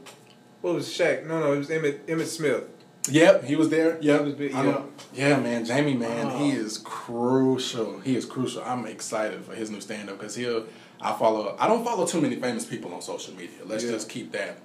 [0.61, 1.25] What was Shaq?
[1.25, 2.63] No, no, it was Emmitt Emmitt Smith.
[3.09, 3.97] yep, he was there.
[4.01, 4.81] Yep, was big, I.
[5.13, 6.37] Yeah, man, Jamie, man, Oh.
[6.39, 7.99] he is crucial.
[8.01, 8.63] He is crucial.
[8.63, 10.65] I'm excited for his new stand up because he'll.
[10.99, 11.55] I follow.
[11.59, 13.59] I don't follow too many famous people on social media.
[13.65, 13.91] Let's Yeah.
[13.91, 14.57] just keep that.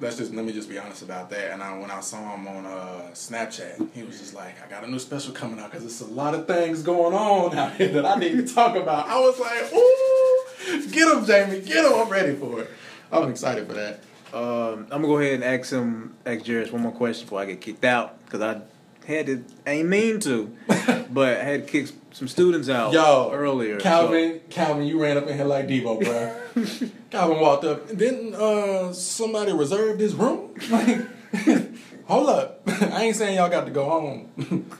[0.00, 1.50] Let's just let me just be honest about that.
[1.52, 4.84] And I, when I saw him on uh, Snapchat, he was just like, "I got
[4.84, 7.88] a new special coming out because there's a lot of things going on out here
[7.88, 11.94] that I need to talk about." I was like, "Ooh, get him, Jamie, get him!
[11.94, 12.70] I'm ready for it.
[13.10, 14.00] I'm excited for that."
[14.32, 17.46] Um, I'm gonna go ahead and ask him, ask Jairus one more question before I
[17.46, 18.60] get kicked out because I
[19.14, 20.54] had to, I ain't mean to,
[21.10, 23.78] but I had to kick some students out Yo, earlier.
[23.78, 26.88] Calvin, Calvin, you ran up in here like Debo, bro.
[27.10, 27.88] Calvin walked up.
[27.96, 30.54] Didn't uh, somebody reserve this room?
[30.70, 31.06] Like,
[32.06, 32.62] hold up.
[32.66, 34.70] I ain't saying y'all got to go home.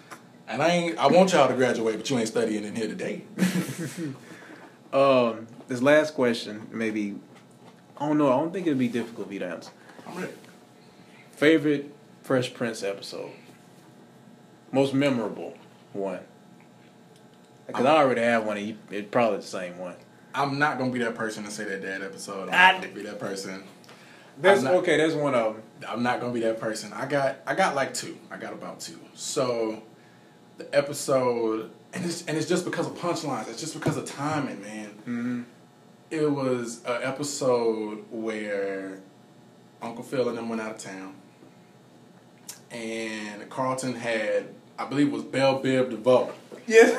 [0.49, 0.99] and I ain't.
[0.99, 3.23] I want y'all to graduate, but you ain't studying in here today.
[4.93, 7.17] Um, this last question, maybe,
[7.99, 8.29] I don't know.
[8.33, 9.71] I don't think it'd be difficult for you to answer.
[10.07, 10.33] I'm ready.
[11.33, 13.31] Favorite Fresh Prince episode,
[14.73, 15.55] most memorable
[15.93, 16.21] one.
[17.67, 18.57] Because I already have one.
[18.57, 19.95] And it's probably the same one.
[20.35, 22.49] I'm not gonna be that person to say that dad episode.
[22.49, 23.63] I'm I not gonna be that person.
[24.41, 24.97] That's not- okay.
[24.97, 25.63] That's one of them.
[25.89, 26.93] I'm not gonna be that person.
[26.93, 28.17] I got I got like two.
[28.31, 28.99] I got about two.
[29.15, 29.83] So
[30.59, 33.49] the episode and it's and it's just because of punchlines.
[33.49, 34.91] It's just because of timing, man.
[35.01, 35.43] Mm-hmm.
[36.11, 39.01] It was an episode where
[39.83, 41.15] Uncle Phil and them went out of town,
[42.71, 44.47] and Carlton had
[44.79, 46.33] I believe it was Belle Biv DeVoe.
[46.67, 46.93] Yes.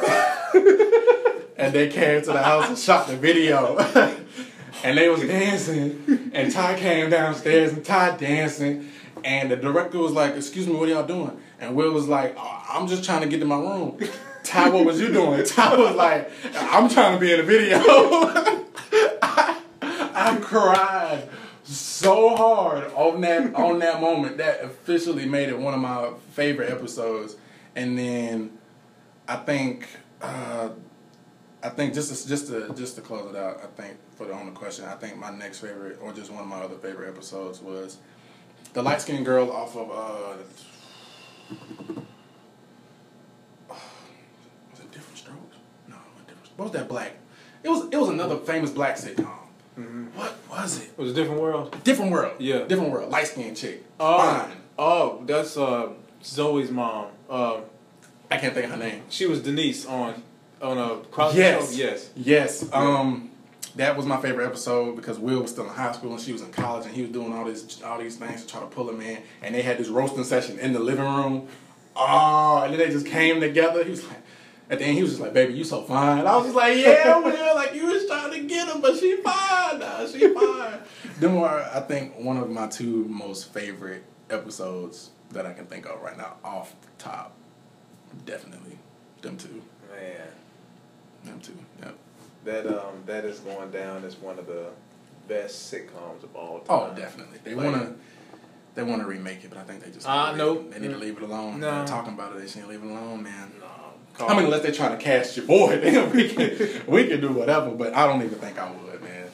[1.57, 3.77] and they came to the house and shot the video.
[4.83, 8.89] and they was dancing, and Ty came downstairs and Ty dancing,
[9.23, 12.35] and the director was like, "Excuse me, what are y'all doing?" And Will was like,
[12.37, 13.97] oh, "I'm just trying to get to my room."
[14.43, 15.45] Ty, what was you doing?
[15.45, 17.79] Ty was like, "I'm trying to be in the video."
[19.21, 21.29] I, I cried
[21.63, 26.71] so hard on that on that moment that officially made it one of my favorite
[26.71, 27.37] episodes.
[27.79, 28.51] And then
[29.25, 29.87] I think
[30.21, 30.67] uh,
[31.63, 34.33] I think just to, just to just to close it out, I think for the
[34.33, 37.61] only question, I think my next favorite or just one of my other favorite episodes
[37.61, 37.99] was
[38.73, 41.53] the light skinned girl off of uh,
[43.69, 45.57] was it Diff'rent Strokes?
[45.87, 45.95] No,
[46.27, 46.51] different.
[46.57, 47.13] What was that black?
[47.63, 49.37] It was it was another famous black sitcom.
[50.15, 50.89] What was it?
[50.89, 51.81] It was a different world.
[51.85, 52.33] Different world.
[52.39, 52.65] Yeah.
[52.65, 53.09] Different world.
[53.09, 53.85] Light skinned chick.
[54.01, 54.51] Oh, Fine.
[54.77, 57.07] oh, that's uh, Zoe's mom.
[57.29, 57.61] Uh,
[58.31, 59.01] I can't think of her name.
[59.09, 60.21] she was Denise on
[60.61, 61.71] on a Cosby Yes.
[61.71, 61.77] show.
[61.77, 62.09] Yes.
[62.15, 62.73] Yes.
[62.73, 63.31] Um,
[63.75, 66.41] that was my favorite episode because Will was still in high school and she was
[66.41, 68.89] in college and he was doing all this all these things to try to pull
[68.89, 71.47] him in and they had this roasting session in the living room.
[71.95, 73.83] Oh, and then they just came together.
[73.83, 74.17] He was like,
[74.69, 76.77] at the end, he was just like, "Baby, you so fine." I was just like,
[76.77, 79.79] "Yeah, Will, like you was trying to get him, but she fine.
[79.79, 80.79] Nah, she fine."
[81.19, 85.85] Them are, I think, one of my two most favorite episodes that I can think
[85.85, 87.33] of right now, off the top.
[88.25, 88.77] Definitely,
[89.21, 89.61] them two,
[89.91, 90.27] Man,
[91.23, 91.53] them two.
[91.81, 91.95] Yep.
[92.45, 94.67] that um, that is going down as one of the
[95.27, 96.65] best sitcoms of all time.
[96.69, 97.37] Oh, definitely.
[97.43, 97.93] They Like- wanna
[98.75, 100.65] they wanna remake it, but I think they just Uh, nope.
[100.67, 101.59] it- they need to leave it alone.
[101.59, 101.69] No.
[101.77, 103.51] They're talking about it, they should leave it alone, man.
[103.59, 107.21] No, I mean, unless they're trying to cast your boy, then we can we can
[107.21, 107.69] do whatever.
[107.71, 109.27] But I don't even think I would, man.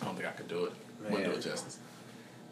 [0.00, 0.72] I don't think I could do it.
[1.02, 1.12] Man.
[1.12, 1.78] Wouldn't do it justice.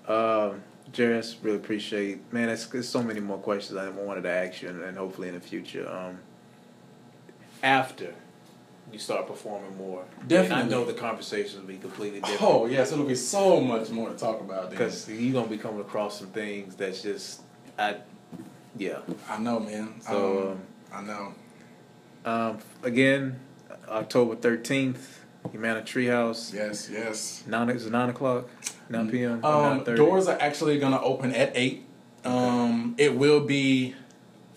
[0.07, 0.63] Um,
[0.95, 2.33] Jarvis, really appreciate.
[2.33, 5.29] Man, there's, there's so many more questions I wanted to ask you, and, and hopefully
[5.29, 5.89] in the future.
[5.89, 6.19] Um,
[7.63, 8.15] after
[8.93, 10.65] you start performing more, Definitely.
[10.65, 12.43] I know the conversations will be completely different.
[12.43, 14.71] Oh yes, it'll be so much more to talk about.
[14.71, 17.41] because you're gonna be coming across some things that's just,
[17.79, 17.97] I,
[18.77, 19.01] yeah.
[19.29, 20.01] I know, man.
[20.01, 20.61] So, um,
[20.93, 21.35] I know.
[22.25, 23.41] Um, again,
[23.89, 26.53] October thirteenth, Humanitree House.
[26.53, 27.45] Yes, yes.
[27.47, 28.49] Nine is nine o'clock,
[28.89, 29.45] nine p.m.
[29.45, 29.97] Um, 9:30?
[29.97, 31.85] doors are actually gonna open at eight.
[32.25, 33.95] Um, it will be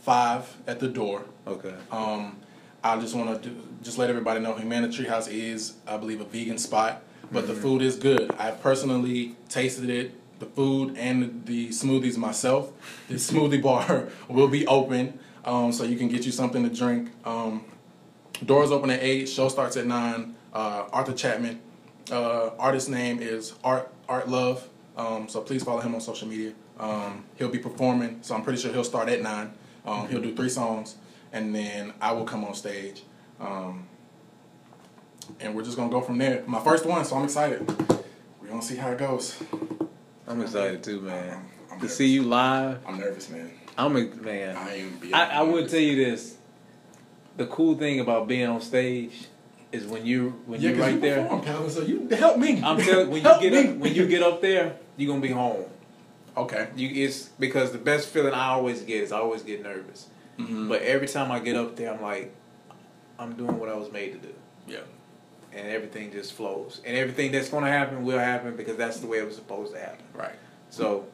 [0.02, 1.26] five at the door.
[1.46, 1.74] Okay.
[1.92, 2.38] Um,
[2.84, 3.50] I just want to
[3.84, 7.82] just let everybody know Humanitree House is, I believe, a vegan spot, but the food
[7.82, 8.34] is good.
[8.38, 12.72] I personally tasted it, the food and the smoothies myself.
[13.10, 17.10] The smoothie bar will be open, um, so you can get you something to drink.
[17.26, 17.66] Um,
[18.46, 19.28] doors open at eight.
[19.28, 20.36] Show starts at nine.
[20.54, 21.60] Uh, Arthur Chapman.
[22.12, 24.68] Uh, artist name is Art Art Love.
[24.96, 26.54] Um, so please follow him on social media.
[26.80, 29.54] Um, he'll be performing, so I'm pretty sure he'll start at nine.
[29.86, 30.96] Um, he'll do three songs,
[31.34, 33.04] and then I will come on stage.
[33.40, 33.88] Um,
[35.40, 36.44] and we're just gonna go from there.
[36.48, 37.68] My first one, so I'm excited.
[38.42, 39.42] We're gonna see how it goes.
[40.28, 41.30] I'm excited too, man.
[41.30, 43.52] I'm- I'm to see you live, I'm nervous, man.
[43.78, 44.56] I'm a man.
[44.56, 45.14] I be.
[45.14, 46.37] I, I would tell you this.
[47.38, 49.28] The cool thing about being on stage
[49.72, 51.28] is when you when yeah, you're right you there.
[51.28, 52.62] perform, so you help me.
[52.64, 53.68] I'm telling when you Help get me.
[53.70, 55.66] up, when you get up there, you're gonna be home.
[56.36, 56.68] Okay.
[56.76, 60.08] You it's because the best feeling I always get is I always get nervous.
[60.40, 60.68] Mhm.
[60.70, 62.34] But every time I get up there, I'm like,
[63.20, 64.34] I'm doing what I was made to do,
[64.68, 64.80] Yeah.
[65.52, 66.80] and everything just flows.
[66.86, 69.80] And everything that's gonna happen will happen because that's the way it was supposed to
[69.80, 70.06] happen.
[70.14, 70.36] Right.
[70.70, 71.06] So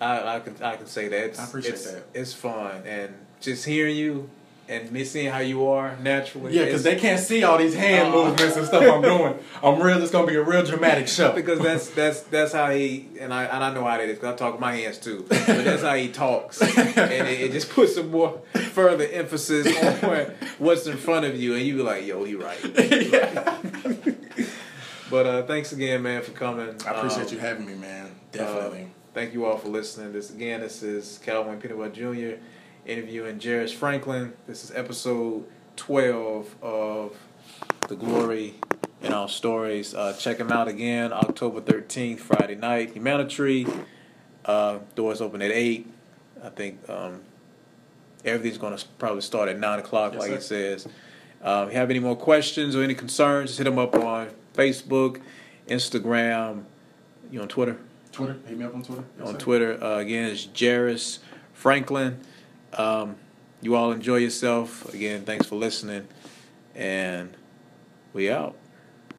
[0.00, 2.04] I, I can I can say that it's, I appreciate it's, that.
[2.14, 4.28] It's fun and just hearing you
[4.70, 6.56] and me seeing how you are naturally.
[6.56, 8.28] Yeah, because they can't see all these hand Uh-uh.
[8.28, 9.34] movements and stuff I'm doing.
[9.62, 10.00] I'm real.
[10.02, 11.32] It's gonna be a real dramatic show.
[11.32, 14.34] because that's that's that's how he and I and I know how that is because
[14.34, 15.26] I talk with my hands too.
[15.28, 16.96] But that's how he talks, and
[17.28, 18.40] it, it just puts some more
[18.72, 19.66] further emphasis
[20.02, 20.26] on
[20.58, 23.58] what's in front of you, and you be like, "Yo, he right." yeah.
[25.10, 26.68] But uh, thanks again, man, for coming.
[26.86, 28.06] I appreciate Um, you having me, man.
[28.06, 28.86] uh, Definitely.
[29.12, 30.12] thank you all for listening.
[30.12, 32.36] This again, this is Calvin Peanut Jr
[32.86, 34.32] interviewing Jarvis Franklin.
[34.46, 35.44] This is episode
[35.76, 37.16] 12 of
[37.88, 38.54] The Glory
[39.02, 39.94] in Our Stories.
[39.94, 42.92] Uh, check him out again October 13th, Friday night.
[42.92, 43.66] Humanity.
[44.44, 45.86] Uh, doors open at 8.
[46.42, 47.20] I think um,
[48.24, 50.36] everything's going to probably start at 9 o'clock, yes, like sir.
[50.36, 50.88] it says.
[51.42, 54.30] Um, if you have any more questions or any concerns, just hit them up on
[54.54, 55.20] Facebook,
[55.68, 56.64] Instagram,
[57.30, 57.76] you on Twitter?
[58.12, 58.36] Twitter.
[58.46, 59.04] Hit me up on Twitter.
[59.18, 59.40] Yes, on sir.
[59.40, 59.84] Twitter.
[59.84, 61.20] Uh, again, it's Jarvis
[61.52, 62.20] Franklin.
[62.74, 63.16] Um,
[63.60, 64.92] you all enjoy yourself.
[64.92, 66.08] Again, thanks for listening.
[66.74, 67.36] And
[68.12, 68.56] we out.